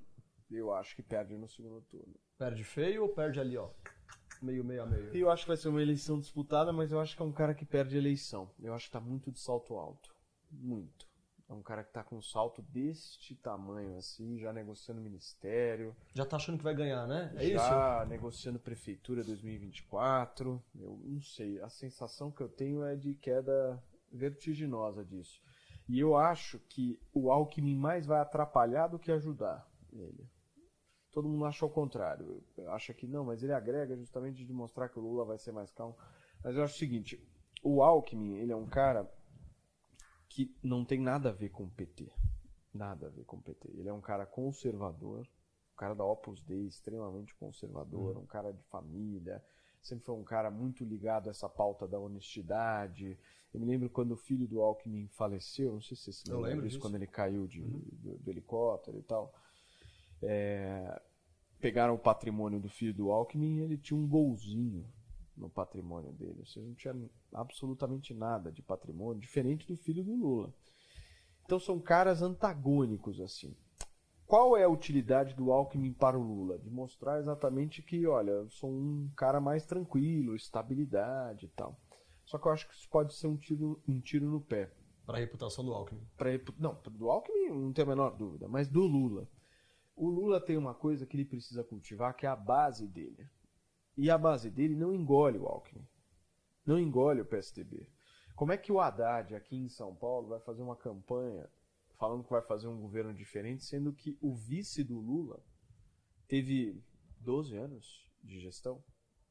Eu 0.49 0.73
acho 0.73 0.95
que 0.95 1.03
perde 1.03 1.35
no 1.37 1.47
segundo 1.47 1.81
turno. 1.81 2.15
Perde 2.37 2.63
feio 2.63 3.03
ou 3.03 3.09
perde 3.09 3.39
ali, 3.39 3.57
ó? 3.57 3.69
Meio, 4.41 4.63
meio 4.63 4.83
a 4.83 4.85
meio. 4.85 5.15
Eu 5.15 5.29
acho 5.29 5.43
que 5.43 5.47
vai 5.47 5.57
ser 5.57 5.69
uma 5.69 5.81
eleição 5.81 6.19
disputada, 6.19 6.73
mas 6.73 6.91
eu 6.91 6.99
acho 6.99 7.15
que 7.15 7.21
é 7.21 7.25
um 7.25 7.31
cara 7.31 7.53
que 7.53 7.65
perde 7.65 7.95
a 7.95 7.99
eleição. 7.99 8.49
Eu 8.59 8.73
acho 8.73 8.87
que 8.87 8.91
tá 8.91 8.99
muito 8.99 9.31
de 9.31 9.39
salto 9.39 9.75
alto. 9.75 10.13
Muito. 10.51 11.07
É 11.47 11.53
um 11.53 11.61
cara 11.61 11.83
que 11.83 11.93
tá 11.93 12.03
com 12.03 12.17
um 12.17 12.21
salto 12.21 12.61
deste 12.63 13.35
tamanho, 13.35 13.95
assim, 13.97 14.39
já 14.39 14.51
negociando 14.51 14.99
ministério. 14.99 15.95
Já 16.13 16.25
tá 16.25 16.37
achando 16.37 16.57
que 16.57 16.63
vai 16.63 16.73
ganhar, 16.73 17.05
né? 17.07 17.31
É 17.35 17.45
isso? 17.45 17.53
já 17.55 18.03
negociando 18.07 18.59
prefeitura 18.59 19.23
2024. 19.23 20.61
Eu 20.79 20.99
não 21.03 21.21
sei. 21.21 21.61
A 21.61 21.69
sensação 21.69 22.31
que 22.31 22.41
eu 22.41 22.49
tenho 22.49 22.83
é 22.83 22.95
de 22.95 23.13
queda 23.13 23.81
vertiginosa 24.11 25.05
disso. 25.05 25.39
E 25.87 25.99
eu 25.99 26.15
acho 26.15 26.59
que 26.59 26.99
o 27.13 27.31
Alckmin 27.31 27.75
mais 27.75 28.05
vai 28.05 28.19
atrapalhar 28.19 28.87
do 28.87 28.97
que 28.97 29.11
ajudar 29.11 29.69
ele. 29.91 30.27
Todo 31.11 31.29
mundo 31.29 31.45
acha 31.45 31.65
o 31.65 31.69
contrário. 31.69 32.43
Acha 32.67 32.93
que 32.93 33.07
não, 33.07 33.23
mas 33.23 33.41
ele 33.41 33.53
agrega 33.53 33.95
justamente 33.95 34.43
de 34.43 34.51
mostrar 34.51 34.89
que 34.89 34.99
o 34.99 35.01
Lula 35.01 35.23
vai 35.23 35.37
ser 35.37 35.51
mais 35.51 35.71
calmo. 35.71 35.95
Mas 36.43 36.55
eu 36.55 36.63
acho 36.63 36.75
o 36.75 36.77
seguinte: 36.77 37.21
o 37.63 37.81
Alckmin, 37.81 38.35
ele 38.35 38.51
é 38.51 38.55
um 38.55 38.65
cara 38.65 39.09
que 40.27 40.53
não 40.61 40.83
tem 40.83 40.99
nada 40.99 41.29
a 41.29 41.31
ver 41.31 41.49
com 41.49 41.63
o 41.63 41.69
PT. 41.69 42.11
Nada 42.73 43.07
a 43.07 43.09
ver 43.09 43.23
com 43.23 43.37
o 43.37 43.41
PT. 43.41 43.71
Ele 43.71 43.87
é 43.87 43.93
um 43.93 44.01
cara 44.01 44.25
conservador, 44.25 45.21
um 45.73 45.75
cara 45.77 45.95
da 45.95 46.03
Opus 46.03 46.43
Dei, 46.43 46.67
extremamente 46.67 47.33
conservador, 47.35 48.17
um 48.17 48.25
cara 48.25 48.51
de 48.51 48.61
família, 48.63 49.41
sempre 49.85 50.05
foi 50.05 50.15
um 50.15 50.23
cara 50.23 50.49
muito 50.49 50.83
ligado 50.83 51.27
a 51.27 51.31
essa 51.31 51.47
pauta 51.47 51.87
da 51.87 51.99
honestidade. 51.99 53.17
Eu 53.53 53.59
me 53.59 53.65
lembro 53.65 53.89
quando 53.89 54.11
o 54.11 54.17
filho 54.17 54.47
do 54.47 54.61
Alckmin 54.61 55.07
faleceu, 55.07 55.73
não 55.73 55.81
sei 55.81 55.95
se 55.95 56.03
você 56.03 56.11
se 56.13 56.31
lembra 56.31 56.55
disso, 56.55 56.63
disso. 56.63 56.79
quando 56.79 56.95
ele 56.95 57.07
caiu 57.07 57.47
de, 57.47 57.61
do, 57.61 58.17
do 58.17 58.29
helicóptero 58.29 58.97
e 58.97 59.03
tal. 59.03 59.33
É, 60.21 61.01
pegaram 61.59 61.93
o 61.93 61.99
patrimônio 61.99 62.59
do 62.59 62.69
filho 62.69 62.93
do 62.93 63.11
Alckmin 63.11 63.57
e 63.57 63.61
ele 63.61 63.77
tinha 63.77 63.97
um 63.97 64.07
golzinho 64.07 64.85
no 65.37 65.49
patrimônio 65.49 66.11
dele. 66.13 66.39
Ou 66.39 66.45
seja, 66.45 66.65
não 66.65 66.73
tinha 66.73 66.95
absolutamente 67.33 68.13
nada 68.13 68.51
de 68.51 68.61
patrimônio, 68.61 69.21
diferente 69.21 69.67
do 69.67 69.77
filho 69.77 70.03
do 70.03 70.15
Lula. 70.15 70.53
Então 71.45 71.59
são 71.59 71.79
caras 71.79 72.21
antagônicos 72.21 73.21
assim. 73.21 73.55
Qual 74.27 74.57
é 74.57 74.63
a 74.63 74.69
utilidade 74.69 75.35
do 75.35 75.51
Alckmin 75.51 75.93
para 75.93 76.17
o 76.17 76.21
Lula? 76.21 76.57
De 76.57 76.69
mostrar 76.69 77.19
exatamente 77.19 77.83
que, 77.83 78.07
olha, 78.07 78.31
eu 78.31 78.49
sou 78.49 78.71
um 78.71 79.11
cara 79.15 79.39
mais 79.39 79.65
tranquilo, 79.65 80.35
estabilidade 80.35 81.45
e 81.45 81.49
tal. 81.49 81.79
Só 82.25 82.39
que 82.39 82.47
eu 82.47 82.51
acho 82.51 82.67
que 82.67 82.73
isso 82.73 82.89
pode 82.89 83.13
ser 83.13 83.27
um 83.27 83.37
tiro, 83.37 83.81
um 83.87 84.01
tiro 84.01 84.25
no 84.25 84.41
pé. 84.41 84.71
Pra 85.05 85.19
reputação 85.19 85.63
do 85.63 85.71
Alckmin. 85.71 86.01
Pra, 86.17 86.31
não, 86.57 86.73
do 86.91 87.11
Alckmin 87.11 87.49
não 87.49 87.71
tem 87.71 87.83
a 87.83 87.87
menor 87.87 88.17
dúvida, 88.17 88.47
mas 88.47 88.67
do 88.67 88.81
Lula. 88.81 89.29
O 89.95 90.09
Lula 90.09 90.41
tem 90.41 90.57
uma 90.57 90.73
coisa 90.73 91.05
que 91.05 91.15
ele 91.15 91.25
precisa 91.25 91.63
cultivar, 91.63 92.15
que 92.15 92.25
é 92.25 92.29
a 92.29 92.35
base 92.35 92.87
dele. 92.87 93.29
E 93.95 94.09
a 94.09 94.17
base 94.17 94.49
dele 94.49 94.75
não 94.75 94.91
engole 94.91 95.37
o 95.37 95.45
Alckmin. 95.45 95.87
Não 96.65 96.79
engole 96.79 97.21
o 97.21 97.25
PSDB. 97.25 97.87
Como 98.35 98.51
é 98.51 98.57
que 98.57 98.71
o 98.71 98.79
Haddad, 98.79 99.35
aqui 99.35 99.55
em 99.55 99.69
São 99.69 99.95
Paulo, 99.95 100.29
vai 100.29 100.39
fazer 100.39 100.63
uma 100.63 100.75
campanha 100.75 101.47
falando 101.95 102.23
que 102.23 102.29
vai 102.29 102.41
fazer 102.41 102.67
um 102.67 102.79
governo 102.79 103.13
diferente, 103.13 103.63
sendo 103.65 103.93
que 103.93 104.17
o 104.21 104.33
vice 104.33 104.83
do 104.83 104.99
Lula 104.99 105.43
teve 106.27 106.81
12 107.19 107.55
anos 107.55 108.09
de 108.23 108.39
gestão? 108.39 108.83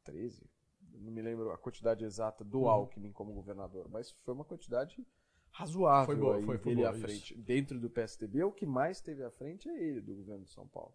13? 0.05 0.49
Não 0.93 1.11
me 1.13 1.23
lembro 1.23 1.51
a 1.51 1.59
quantidade 1.59 2.05
exata 2.05 2.45
do 2.45 2.61
Uhum. 2.63 2.69
Alckmin 2.69 3.13
como 3.13 3.33
governador, 3.33 3.89
mas 3.89 4.11
foi 4.23 4.35
uma 4.35 4.45
quantidade 4.45 5.05
razoável 5.51 6.07
Foi 6.07 6.17
boa, 6.17 6.37
aí 6.37 6.45
foi- 6.45 6.59
foi 6.59 6.73
ele 6.73 6.81
boa, 6.83 6.91
à 6.91 6.97
isso. 6.97 7.01
frente. 7.07 7.35
Dentro 7.43 7.79
do 7.81 7.89
PSDB, 7.91 8.43
o 8.45 8.53
que 8.53 8.67
mais 8.67 9.01
teve 9.01 9.23
à 9.25 9.31
frente 9.31 9.69
é 9.69 9.83
ele, 9.83 10.01
do 10.01 10.15
governo 10.15 10.45
de 10.45 10.51
São 10.51 10.67
Paulo. 10.69 10.95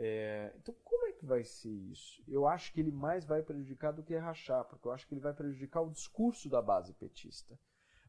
É, 0.00 0.52
então, 0.56 0.74
como 0.84 1.06
é 1.06 1.12
que 1.12 1.24
vai 1.26 1.42
ser 1.44 1.70
isso? 1.72 2.22
Eu 2.28 2.46
acho 2.46 2.72
que 2.72 2.80
ele 2.80 2.92
mais 2.92 3.24
vai 3.24 3.42
prejudicar 3.42 3.92
do 3.92 4.02
que 4.02 4.16
rachar, 4.16 4.64
porque 4.64 4.86
eu 4.86 4.92
acho 4.92 5.06
que 5.06 5.14
ele 5.14 5.20
vai 5.20 5.34
prejudicar 5.34 5.80
o 5.82 5.90
discurso 5.90 6.48
da 6.48 6.62
base 6.62 6.92
petista. 6.94 7.58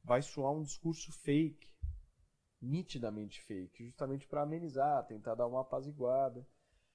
Vai 0.03 0.21
soar 0.21 0.53
um 0.53 0.61
discurso 0.61 1.11
fake, 1.11 1.67
nitidamente 2.61 3.41
fake, 3.41 3.85
justamente 3.85 4.27
para 4.27 4.41
amenizar, 4.41 5.05
tentar 5.05 5.35
dar 5.35 5.47
uma 5.47 5.61
apaziguada. 5.61 6.45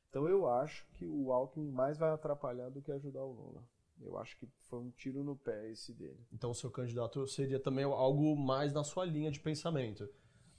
Então, 0.08 0.28
eu 0.28 0.48
acho 0.48 0.86
que 0.94 1.06
o 1.06 1.32
Alckmin 1.32 1.70
mais 1.70 1.98
vai 1.98 2.10
atrapalhar 2.10 2.70
do 2.70 2.82
que 2.82 2.92
ajudar 2.92 3.24
o 3.24 3.32
Lula. 3.32 3.64
Eu 4.00 4.18
acho 4.18 4.36
que 4.36 4.46
foi 4.68 4.80
um 4.80 4.90
tiro 4.90 5.22
no 5.22 5.36
pé 5.36 5.70
esse 5.70 5.92
dele. 5.92 6.18
Então 6.32 6.50
o 6.50 6.54
seu 6.54 6.70
candidato 6.70 7.26
seria 7.26 7.60
também 7.60 7.84
algo 7.84 8.36
mais 8.36 8.72
na 8.72 8.82
sua 8.82 9.04
linha 9.04 9.30
de 9.30 9.40
pensamento. 9.40 10.08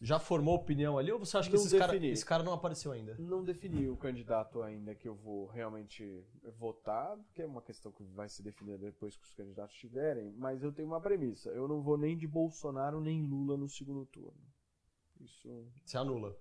Já 0.01 0.19
formou 0.19 0.55
opinião 0.55 0.97
ali 0.97 1.11
ou 1.11 1.19
você 1.19 1.37
acha 1.37 1.49
que 1.49 1.55
Não 1.55 1.63
esses 1.63 1.79
cara, 1.79 1.95
esse 1.95 2.25
cara 2.25 2.43
não 2.43 2.53
apareceu 2.53 2.91
ainda? 2.91 3.15
Não 3.17 3.43
defini 3.43 3.87
o 3.89 3.95
candidato 3.95 4.61
ainda 4.61 4.93
que 4.93 5.07
eu 5.07 5.15
vou 5.15 5.47
realmente 5.47 6.23
votar, 6.57 7.17
porque 7.17 7.41
é 7.41 7.45
uma 7.45 7.61
questão 7.61 7.91
que 7.91 8.03
vai 8.03 8.27
se 8.27 8.43
definir 8.43 8.77
depois 8.77 9.15
que 9.15 9.23
os 9.23 9.33
candidatos 9.33 9.75
tiverem, 9.75 10.31
mas 10.33 10.61
eu 10.61 10.71
tenho 10.71 10.87
uma 10.87 10.99
premissa. 10.99 11.49
Eu 11.49 11.67
não 11.67 11.81
vou 11.81 11.97
nem 11.97 12.17
de 12.17 12.27
Bolsonaro 12.27 12.99
nem 12.99 13.25
Lula 13.25 13.55
no 13.57 13.69
segundo 13.69 14.05
turno. 14.05 14.37
Isso. 15.25 15.65
Você 15.83 15.97
anula. 15.97 16.37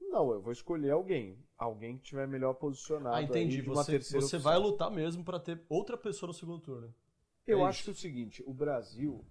Não, 0.00 0.30
eu 0.32 0.40
vou 0.40 0.52
escolher 0.52 0.90
alguém. 0.92 1.38
Alguém 1.56 1.96
que 1.98 2.04
tiver 2.04 2.26
melhor 2.26 2.54
posicionado. 2.54 3.16
Ah, 3.16 3.22
entendi. 3.22 3.60
Você, 3.62 3.98
você 4.00 4.16
opção. 4.18 4.40
vai 4.40 4.58
lutar 4.58 4.90
mesmo 4.90 5.24
pra 5.24 5.38
ter 5.38 5.62
outra 5.68 5.96
pessoa 5.96 6.28
no 6.28 6.34
segundo 6.34 6.60
turno. 6.60 6.94
Eu 7.46 7.60
É 7.60 7.64
acho 7.64 7.78
isso. 7.80 7.84
que 7.84 7.90
é 7.90 7.92
o 7.92 7.96
seguinte, 7.96 8.42
o 8.46 8.52
Brasil 8.54 9.24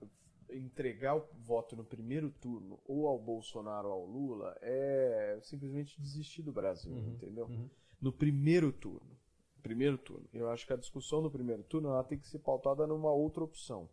entregar 0.50 1.15
o 1.15 1.27
voto 1.39 1.75
no 1.75 1.84
primeiro 1.84 2.29
turno 2.32 2.79
ou 2.86 3.08
ao 3.08 3.20
Bolsonaro 3.20 3.88
ou 3.89 3.94
ao 3.94 4.06
Lula 4.06 4.58
é 4.62 5.38
simplesmente 5.44 6.00
desistir 6.00 6.41
do 6.41 6.53
Brasil, 6.53 6.94
Uhum, 6.94 7.10
entendeu? 7.13 7.46
uhum. 7.48 7.70
No 8.01 8.12
primeiro 8.13 8.72
turno. 8.72 9.17
Primeiro 9.62 9.98
turno. 9.98 10.27
Eu 10.32 10.50
acho 10.50 10.65
que 10.65 10.72
a 10.72 10.77
discussão 10.77 11.22
do 11.22 11.29
primeiro 11.29 11.63
turno 11.63 11.89
ela 11.89 12.03
tem 12.03 12.17
que 12.17 12.27
ser 12.27 12.39
pautada 12.39 12.88
numa 12.88 13.12
outra 13.12 13.44
opção. 13.44 13.89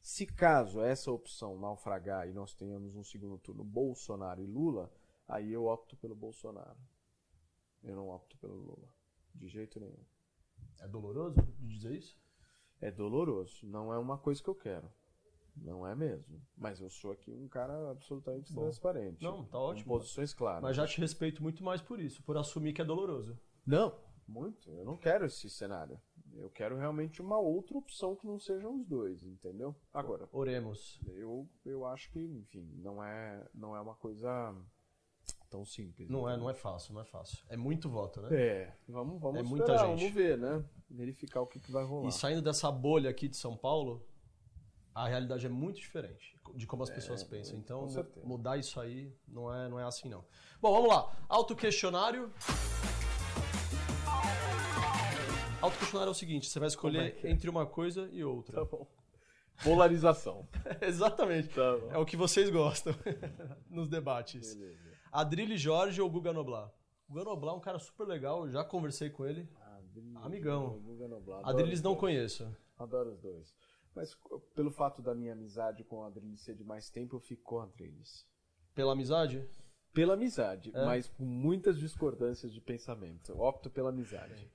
Se 0.00 0.26
caso 0.26 0.80
essa 0.80 1.10
opção 1.12 1.58
naufragar 1.58 2.28
e 2.28 2.32
nós 2.32 2.54
tenhamos 2.54 2.96
um 2.96 3.04
segundo 3.04 3.38
turno 3.38 3.62
Bolsonaro 3.62 4.42
e 4.42 4.46
Lula, 4.46 4.90
aí 5.28 5.52
eu 5.52 5.66
opto 5.66 5.96
pelo 5.96 6.14
Bolsonaro. 6.14 6.78
Eu 7.82 7.94
não 7.96 8.08
opto 8.08 8.36
pelo 8.38 8.54
Lula. 8.54 8.88
De 9.34 9.48
jeito 9.48 9.78
nenhum. 9.78 10.04
É 10.80 10.88
doloroso 10.88 11.40
de 11.58 11.68
dizer 11.68 11.92
isso? 11.92 12.18
É 12.80 12.90
doloroso. 12.90 13.66
Não 13.66 13.92
é 13.92 13.98
uma 13.98 14.18
coisa 14.18 14.42
que 14.42 14.48
eu 14.48 14.54
quero. 14.54 14.90
Não 15.56 15.86
é 15.86 15.94
mesmo. 15.94 16.40
Mas 16.56 16.80
eu 16.80 16.88
sou 16.88 17.12
aqui 17.12 17.30
um 17.32 17.48
cara 17.48 17.90
absolutamente 17.90 18.52
Bom. 18.52 18.62
transparente. 18.62 19.22
Não, 19.22 19.44
tá 19.44 19.58
ótimo. 19.58 19.86
posições 19.86 20.32
claras. 20.32 20.62
Mas 20.62 20.76
já 20.76 20.86
te 20.86 21.00
respeito 21.00 21.42
muito 21.42 21.62
mais 21.62 21.82
por 21.82 22.00
isso, 22.00 22.22
por 22.22 22.36
assumir 22.36 22.72
que 22.72 22.80
é 22.80 22.84
doloroso. 22.84 23.38
Não, 23.66 23.98
muito. 24.26 24.70
Eu 24.70 24.84
não 24.84 24.96
quero 24.96 25.26
esse 25.26 25.50
cenário. 25.50 26.00
Eu 26.36 26.50
quero 26.50 26.76
realmente 26.76 27.20
uma 27.20 27.38
outra 27.38 27.76
opção 27.76 28.14
que 28.16 28.26
não 28.26 28.38
sejam 28.38 28.76
os 28.76 28.86
dois, 28.86 29.22
entendeu? 29.24 29.74
Agora, 29.92 30.28
Oremos. 30.32 31.00
eu, 31.06 31.48
eu 31.64 31.84
acho 31.86 32.10
que, 32.10 32.20
enfim, 32.20 32.70
não 32.76 33.02
é, 33.02 33.46
não 33.54 33.76
é 33.76 33.80
uma 33.80 33.94
coisa 33.94 34.54
tão 35.50 35.64
simples. 35.64 36.08
Não 36.08 36.20
é, 36.28 36.32
entendeu? 36.32 36.44
não 36.44 36.50
é 36.50 36.54
fácil, 36.54 36.94
não 36.94 37.00
é 37.00 37.04
fácil. 37.04 37.38
É 37.48 37.56
muito 37.56 37.88
voto, 37.90 38.20
né? 38.22 38.28
É, 38.32 38.74
vamos, 38.88 39.20
vamos 39.20 39.40
É 39.40 39.42
muita 39.42 39.64
esperar, 39.72 39.88
gente. 39.88 39.98
vamos 39.98 40.14
ver, 40.14 40.38
né? 40.38 40.64
Verificar 40.88 41.40
o 41.40 41.46
que, 41.46 41.58
que 41.58 41.70
vai 41.70 41.84
rolar. 41.84 42.08
E 42.08 42.12
saindo 42.12 42.40
dessa 42.40 42.70
bolha 42.70 43.10
aqui 43.10 43.28
de 43.28 43.36
São 43.36 43.56
Paulo, 43.56 44.06
a 44.94 45.06
realidade 45.08 45.46
é 45.46 45.48
muito 45.48 45.76
diferente 45.78 46.38
de 46.54 46.66
como 46.66 46.82
as 46.82 46.90
pessoas 46.90 47.22
pensam. 47.22 47.56
Então, 47.58 47.86
É, 47.88 48.26
mudar 48.26 48.56
isso 48.56 48.80
aí 48.80 49.12
não 49.28 49.52
é, 49.52 49.68
não 49.68 49.78
é 49.78 49.84
assim, 49.84 50.08
não. 50.08 50.24
Bom, 50.60 50.72
vamos 50.72 50.88
lá. 50.88 51.12
Autoquestionário. 51.28 52.32
Autoquestionário 55.70 56.10
é 56.10 56.12
o 56.12 56.14
seguinte: 56.14 56.48
você 56.48 56.58
vai 56.58 56.68
escolher 56.68 57.14
que 57.16 57.26
é? 57.26 57.30
entre 57.30 57.48
uma 57.48 57.66
coisa 57.66 58.08
e 58.12 58.22
outra. 58.24 58.56
Tá 58.56 58.64
bom. 58.64 58.86
Polarização. 59.62 60.48
Exatamente. 60.80 61.48
Tá. 61.48 61.78
É 61.90 61.98
o 61.98 62.06
que 62.06 62.16
vocês 62.16 62.48
gostam 62.50 62.94
nos 63.68 63.88
debates. 63.88 64.54
Beleza. 64.54 64.78
Adrilho 65.12 65.56
Jorge 65.58 66.00
ou 66.00 66.08
Guga 66.08 66.32
Noblar? 66.32 66.72
Guga 67.08 67.24
Noblar 67.24 67.54
é 67.54 67.56
um 67.56 67.60
cara 67.60 67.78
super 67.78 68.06
legal, 68.06 68.48
já 68.48 68.64
conversei 68.64 69.10
com 69.10 69.26
ele. 69.26 69.48
Amigão. 70.22 70.78
Guga 70.80 71.08
Noblar, 71.08 71.40
Adriles 71.48 71.82
não 71.82 71.96
conheço. 71.96 72.48
Adoro 72.78 73.10
os 73.10 73.20
dois. 73.20 73.54
Mas 73.94 74.16
pelo 74.54 74.70
fato 74.70 75.02
da 75.02 75.14
minha 75.14 75.32
amizade 75.32 75.82
com 75.82 75.96
o 75.98 76.04
Adriles 76.04 76.40
ser 76.42 76.54
de 76.54 76.62
mais 76.64 76.88
tempo, 76.88 77.16
eu 77.16 77.20
fico 77.20 77.42
com 77.42 77.56
o 77.56 77.60
Adriles. 77.60 78.24
Pela 78.74 78.92
amizade? 78.92 79.44
Pela 79.92 80.14
amizade, 80.14 80.70
É? 80.72 80.84
mas 80.84 81.08
com 81.08 81.24
muitas 81.24 81.76
discordâncias 81.76 82.52
de 82.54 82.60
pensamento. 82.60 83.32
Eu 83.32 83.40
opto 83.40 83.68
pela 83.68 83.88
amizade. 83.90 84.48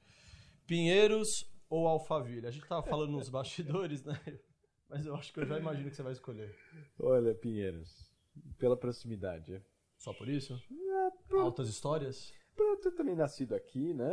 Pinheiros 0.65 1.49
ou 1.69 1.87
Alphaville? 1.87 2.47
A 2.47 2.51
gente 2.51 2.65
tava 2.67 2.83
falando 2.83 3.11
nos 3.11 3.29
bastidores, 3.29 4.03
né? 4.03 4.19
Mas 4.89 5.05
eu 5.05 5.15
acho 5.15 5.33
que 5.33 5.39
eu 5.39 5.45
já 5.45 5.57
imagino 5.59 5.89
que 5.89 5.95
você 5.95 6.03
vai 6.03 6.11
escolher. 6.13 6.55
Olha, 6.99 7.33
Pinheiros, 7.33 8.11
pela 8.57 8.77
proximidade. 8.77 9.61
Só 9.97 10.13
por 10.13 10.29
isso? 10.29 10.53
É, 10.71 11.11
por, 11.27 11.39
Altas 11.41 11.67
histórias? 11.69 12.31
por 12.55 12.65
eu 12.67 12.77
ter 12.77 12.91
também 12.91 13.15
nascido 13.15 13.53
aqui, 13.53 13.93
né? 13.93 14.05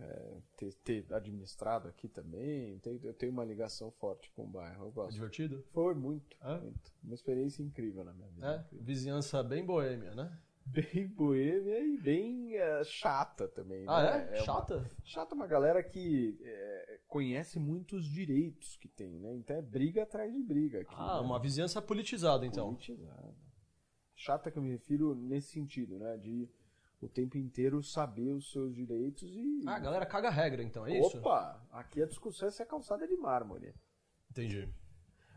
é, 0.00 0.38
ter, 0.56 0.74
ter 0.74 1.14
administrado 1.14 1.88
aqui 1.88 2.08
também. 2.08 2.78
ter- 2.80 3.00
eu 3.04 3.14
tenho 3.14 3.32
uma 3.32 3.44
ligação 3.44 3.90
forte 3.92 4.30
com 4.32 4.44
o 4.44 4.48
bairro. 4.48 4.84
Eu 4.84 4.88
É 4.88 4.92
gosto. 4.92 5.12
divertido? 5.14 5.64
Foi 5.72 5.94
muito, 5.94 6.36
É? 6.42 6.58
muito. 6.58 6.92
Uma 7.02 7.14
experiência 7.14 7.62
incrível 7.62 8.04
na 8.04 8.12
minha 8.12 8.28
vida. 8.28 8.66
É? 8.70 8.76
Vizinhança 8.82 9.42
bem 9.42 9.64
boêmia, 9.64 10.14
né? 10.14 10.36
Bem 10.66 11.06
boêmia 11.08 11.78
e 11.80 11.96
bem 11.96 12.56
é, 12.56 12.82
chata 12.84 13.48
também. 13.48 13.84
Ah, 13.88 14.02
né? 14.02 14.28
é? 14.30 14.36
uma- 14.36 14.44
Chata? 14.44 14.90
Chata 15.04 15.34
é 15.34 15.36
uma 15.36 15.46
galera 15.46 15.82
que 15.82 16.36
é, 16.42 17.00
conhece 17.06 17.58
muitos 17.58 18.04
direitos 18.04 18.76
que 18.76 18.88
tem, 18.88 19.18
né? 19.18 19.34
Então 19.36 19.56
é 19.56 19.62
briga 19.62 20.02
atrás 20.02 20.32
de 20.32 20.42
briga 20.42 20.80
aqui. 20.80 20.94
Ah, 20.96 21.20
né? 21.20 21.20
uma 21.20 21.38
vizinhança 21.38 21.80
politizada, 21.80 22.44
então. 22.44 22.70
Politizada. 22.70 23.34
Chata 24.14 24.50
que 24.50 24.58
eu 24.58 24.62
me 24.62 24.72
refiro 24.72 25.14
nesse 25.14 25.52
sentido, 25.52 25.98
né? 25.98 26.16
De 26.16 26.48
o 27.00 27.08
tempo 27.08 27.38
inteiro 27.38 27.82
saber 27.82 28.32
os 28.32 28.50
seus 28.50 28.74
direitos 28.74 29.30
e. 29.34 29.60
Ah, 29.66 29.76
a 29.76 29.78
galera 29.78 30.04
caga 30.04 30.28
a 30.28 30.32
regra, 30.32 30.62
então, 30.62 30.86
é 30.86 30.98
isso? 30.98 31.18
Opa! 31.18 31.64
Aqui 31.70 32.02
a 32.02 32.06
discussão 32.06 32.48
é 32.48 32.50
se 32.50 32.62
a 32.62 32.66
calçada 32.66 33.04
é 33.04 33.08
de 33.08 33.16
mármore. 33.16 33.74
Entendi. 34.30 34.68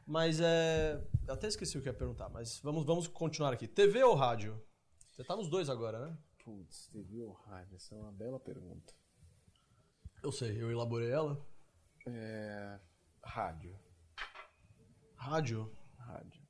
Mas 0.06 0.40
é. 0.42 1.00
Eu 1.28 1.36
até 1.36 1.48
esqueci 1.48 1.78
o 1.78 1.82
que 1.82 1.88
ia 1.88 1.94
perguntar, 1.94 2.30
mas 2.30 2.60
vamos, 2.62 2.84
vamos 2.84 3.08
continuar 3.08 3.54
aqui. 3.54 3.68
TV 3.68 4.04
ou 4.04 4.16
rádio? 4.16 4.60
Você 5.20 5.26
tá 5.26 5.36
nos 5.36 5.50
dois 5.50 5.70
agora, 5.70 6.00
né? 6.08 6.18
Putz, 6.46 6.88
TV 6.94 7.22
ou 7.24 7.34
rádio? 7.34 7.76
Essa 7.76 7.94
é 7.94 7.98
uma 7.98 8.10
bela 8.14 8.40
pergunta. 8.40 8.94
Eu 10.24 10.32
sei, 10.32 10.64
eu 10.64 10.72
elaborei 10.72 11.12
ela. 11.12 11.46
É. 12.08 12.80
Rádio. 13.22 13.78
Rádio. 15.18 15.70
Rádio. 15.98 16.42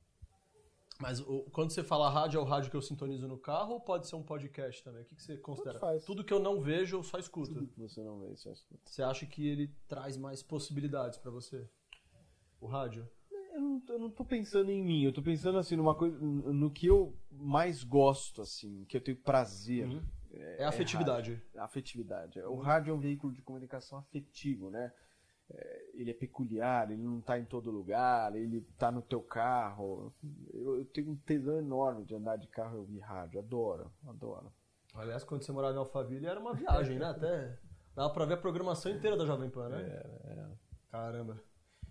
Mas 1.00 1.18
o- 1.18 1.50
quando 1.50 1.72
você 1.72 1.82
fala 1.82 2.08
rádio, 2.08 2.38
é 2.38 2.40
o 2.40 2.44
rádio 2.44 2.70
que 2.70 2.76
eu 2.76 2.80
sintonizo 2.80 3.26
no 3.26 3.36
carro 3.36 3.72
ou 3.72 3.80
pode 3.80 4.06
ser 4.06 4.14
um 4.14 4.22
podcast 4.22 4.84
também? 4.84 5.02
O 5.02 5.04
que, 5.04 5.16
que 5.16 5.22
você 5.24 5.36
considera? 5.36 5.80
faz. 5.80 6.04
Tudo 6.04 6.22
que 6.22 6.32
eu 6.32 6.38
não 6.38 6.60
vejo, 6.60 6.96
eu 6.98 7.02
só 7.02 7.18
escuto. 7.18 7.52
Tudo 7.52 7.66
que 7.66 7.80
você 7.80 8.00
não 8.04 8.20
vê, 8.20 8.36
só 8.36 8.52
escuta. 8.52 8.88
Você 8.88 9.02
acha 9.02 9.26
que 9.26 9.48
ele 9.48 9.66
traz 9.88 10.16
mais 10.16 10.44
possibilidades 10.44 11.18
pra 11.18 11.32
você? 11.32 11.68
O 12.60 12.68
rádio? 12.68 13.10
Eu 13.60 13.68
não, 13.68 13.80
tô- 13.80 13.92
eu 13.92 13.98
não 13.98 14.10
tô 14.10 14.24
pensando 14.24 14.70
em 14.70 14.82
mim, 14.82 15.02
eu 15.04 15.12
tô 15.12 15.22
pensando 15.22 15.58
assim 15.58 15.76
numa 15.76 15.94
coisa. 15.94 16.16
no 16.18 16.70
que 16.70 16.86
eu 16.86 17.14
mais 17.30 17.84
gosto, 17.84 18.40
assim, 18.42 18.84
que 18.86 18.96
eu 18.96 19.00
tenho 19.00 19.16
prazer. 19.18 19.86
Uhum. 19.86 20.02
É 20.32 20.64
a 20.64 20.68
afetividade. 20.68 21.42
A 21.56 21.64
afetividade. 21.64 22.40
O 22.42 22.56
rádio 22.56 22.92
é 22.92 22.94
um 22.94 23.00
veículo 23.00 23.32
de 23.32 23.42
comunicação 23.42 23.98
afetivo, 23.98 24.70
né? 24.70 24.92
É, 25.52 25.90
ele 25.94 26.10
é 26.12 26.14
peculiar, 26.14 26.88
ele 26.90 27.02
não 27.02 27.18
está 27.18 27.36
em 27.38 27.44
todo 27.44 27.70
lugar, 27.72 28.34
ele 28.36 28.58
está 28.58 28.90
no 28.92 29.02
teu 29.02 29.20
carro. 29.20 30.12
Eu, 30.54 30.78
eu 30.78 30.84
tenho 30.84 31.10
um 31.10 31.16
tesão 31.16 31.58
enorme 31.58 32.04
de 32.04 32.14
andar 32.14 32.36
de 32.36 32.46
carro 32.46 32.76
e 32.76 32.78
ouvir 32.78 33.00
rádio. 33.00 33.40
Adoro, 33.40 33.90
adoro. 34.06 34.52
Aliás, 34.94 35.24
quando 35.24 35.42
você 35.42 35.50
morava 35.52 35.74
em 35.74 35.78
Alphaville, 35.78 36.26
era 36.26 36.38
uma 36.38 36.54
viagem, 36.54 36.98
né? 36.98 37.06
Até 37.06 37.58
dava 37.96 38.10
pra 38.14 38.24
ver 38.24 38.34
a 38.34 38.36
programação 38.36 38.92
inteira 38.92 39.16
da 39.16 39.26
Jovem 39.26 39.50
Pan, 39.50 39.68
né? 39.68 39.82
É, 39.82 40.46
Caramba. 40.90 41.42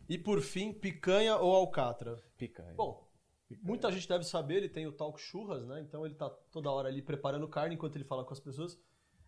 E 0.09 0.17
por 0.17 0.41
fim, 0.41 0.73
picanha 0.73 1.37
ou 1.37 1.55
alcatra? 1.55 2.15
Picanha. 2.35 2.73
Bom, 2.73 3.07
muita 3.61 3.91
gente 3.91 4.09
deve 4.09 4.23
saber, 4.23 4.55
ele 4.55 4.69
tem 4.69 4.87
o 4.87 4.91
Talk 4.91 5.21
Churras, 5.21 5.67
né? 5.67 5.81
Então 5.81 6.03
ele 6.03 6.15
tá 6.15 6.27
toda 6.51 6.71
hora 6.71 6.89
ali 6.89 6.99
preparando 6.99 7.47
carne 7.47 7.75
enquanto 7.75 7.95
ele 7.95 8.03
fala 8.03 8.25
com 8.25 8.33
as 8.33 8.39
pessoas. 8.39 8.75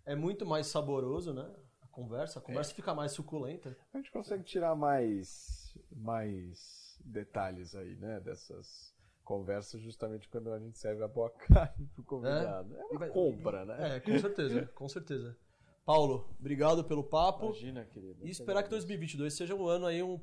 É 0.03 0.15
muito 0.15 0.43
mais 0.43 0.65
saboroso, 0.65 1.33
né? 1.35 1.47
A 1.81 1.87
conversa, 1.87 2.39
a 2.39 2.41
conversa 2.41 2.73
fica 2.73 2.95
mais 2.95 3.11
suculenta. 3.11 3.77
a 3.93 3.97
gente 3.97 4.11
consegue 4.11 4.43
tirar 4.43 4.75
mais, 4.75 5.77
mais 5.91 6.99
detalhes 7.05 7.75
aí, 7.75 7.95
né? 7.97 8.19
Dessas 8.19 8.91
conversas, 9.23 9.79
justamente 9.81 10.27
quando 10.29 10.51
a 10.51 10.57
gente 10.57 10.79
serve 10.79 11.03
a 11.03 11.07
boa 11.07 11.29
carne 11.47 11.85
pro 11.93 12.03
convidado. 12.03 12.75
É, 12.75 12.81
E 12.91 12.95
uma 12.97 13.07
compra, 13.07 13.65
né? 13.65 13.97
É, 13.97 13.99
com 13.99 14.17
certeza, 14.17 14.65
com 14.73 14.89
certeza. 14.89 15.37
Paulo, 15.85 16.35
obrigado 16.39 16.83
pelo 16.83 17.03
papo. 17.03 17.45
Imagina, 17.45 17.85
querido. 17.85 18.25
E 18.25 18.31
esperar 18.31 18.63
que 18.63 18.69
2022 18.69 19.31
seja 19.33 19.53
um 19.53 19.67
ano 19.67 19.85
aí 19.85 20.01
um 20.01 20.19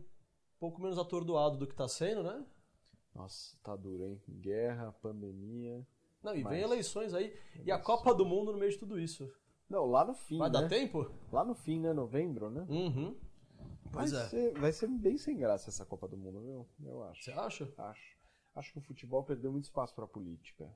pouco 0.58 0.80
menos 0.80 0.98
atordoado 0.98 1.56
do 1.56 1.66
que 1.66 1.74
tá 1.74 1.88
sendo, 1.88 2.22
né? 2.22 2.44
Nossa, 3.14 3.56
tá 3.62 3.74
duro, 3.74 4.04
hein? 4.04 4.20
Guerra, 4.28 4.92
pandemia. 5.02 5.86
Não, 6.22 6.34
e 6.34 6.42
Mas- 6.42 6.52
vem 6.52 6.62
eleições 6.62 7.14
aí. 7.14 7.34
E 7.64 7.70
a 7.70 7.78
Copa 7.78 8.14
do 8.14 8.24
Mundo 8.24 8.52
no 8.52 8.58
meio 8.58 8.70
de 8.70 8.78
tudo 8.78 8.98
isso. 8.98 9.30
Não, 9.68 9.84
lá 9.86 10.04
no 10.04 10.14
fim, 10.14 10.38
Vai 10.38 10.50
né? 10.50 10.60
dar 10.60 10.68
tempo? 10.68 11.10
Lá 11.32 11.44
no 11.44 11.54
fim, 11.54 11.78
né? 11.80 11.92
Novembro, 11.92 12.50
né? 12.50 12.66
Uhum. 12.68 13.16
Pois 13.92 14.12
vai, 14.12 14.22
é. 14.24 14.28
ser, 14.28 14.58
vai 14.58 14.72
ser 14.72 14.86
bem 14.88 15.16
sem 15.18 15.36
graça 15.36 15.70
essa 15.70 15.84
Copa 15.84 16.06
do 16.08 16.16
Mundo, 16.16 16.40
viu? 16.40 16.66
Eu 16.86 17.02
acho. 17.04 17.22
Você 17.22 17.32
acha? 17.32 17.72
Acho. 17.76 18.16
Acho 18.54 18.72
que 18.72 18.78
o 18.78 18.82
futebol 18.82 19.22
perdeu 19.24 19.52
muito 19.52 19.64
espaço 19.64 19.94
pra 19.94 20.06
política. 20.06 20.70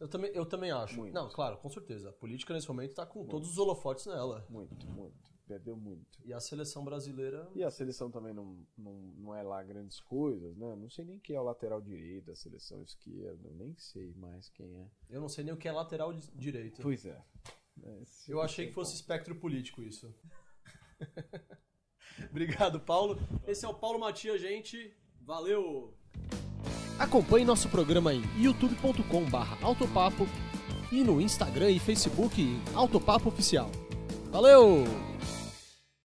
Eu 0.00 0.08
também, 0.08 0.30
eu 0.34 0.44
também 0.44 0.70
acho. 0.70 0.98
Muito. 0.98 1.14
Não, 1.14 1.30
claro, 1.30 1.56
com 1.58 1.68
certeza. 1.68 2.10
A 2.10 2.12
política 2.12 2.52
nesse 2.52 2.68
momento 2.68 2.94
tá 2.94 3.06
com 3.06 3.24
todos 3.26 3.48
os 3.50 3.58
holofotes 3.58 4.06
nela. 4.06 4.44
Muito, 4.50 4.86
muito. 4.90 5.35
Perdeu 5.46 5.76
muito. 5.76 6.18
E 6.24 6.32
a 6.32 6.40
seleção 6.40 6.84
brasileira. 6.84 7.48
E 7.54 7.62
a 7.62 7.70
seleção 7.70 8.10
também 8.10 8.34
não, 8.34 8.66
não, 8.76 8.92
não 9.16 9.34
é 9.34 9.42
lá 9.42 9.62
grandes 9.62 10.00
coisas, 10.00 10.56
né? 10.56 10.74
Não 10.74 10.90
sei 10.90 11.04
nem 11.04 11.20
quem 11.20 11.36
é 11.36 11.40
o 11.40 11.44
lateral 11.44 11.80
direito, 11.80 12.32
a 12.32 12.34
seleção 12.34 12.82
esquerda, 12.82 13.48
nem 13.54 13.72
sei 13.78 14.12
mais 14.14 14.48
quem 14.48 14.66
é. 14.76 14.86
Eu 15.08 15.20
não 15.20 15.28
sei 15.28 15.44
nem 15.44 15.54
o 15.54 15.56
que 15.56 15.68
é 15.68 15.72
lateral 15.72 16.12
di- 16.12 16.28
direito. 16.34 16.82
Pois 16.82 17.06
é. 17.06 17.22
É, 17.82 18.02
esse- 18.02 18.28
Eu 18.30 18.40
achei 18.40 18.66
que 18.66 18.72
fosse 18.72 18.94
espectro 18.96 19.36
político 19.36 19.82
isso. 19.82 20.12
Obrigado, 22.30 22.80
Paulo. 22.80 23.18
Esse 23.46 23.64
é 23.64 23.68
o 23.68 23.74
Paulo 23.74 23.98
Matias, 24.00 24.40
gente. 24.40 24.92
Valeu! 25.20 25.94
Acompanhe 26.98 27.44
nosso 27.44 27.68
programa 27.68 28.12
em 28.14 28.22
youtube.com/autopapo 28.42 30.24
e 30.90 31.04
no 31.04 31.20
Instagram 31.20 31.70
e 31.70 31.78
Facebook 31.78 32.42
Autopapo 32.74 33.28
Oficial. 33.28 33.70
Valeu! 34.30 34.84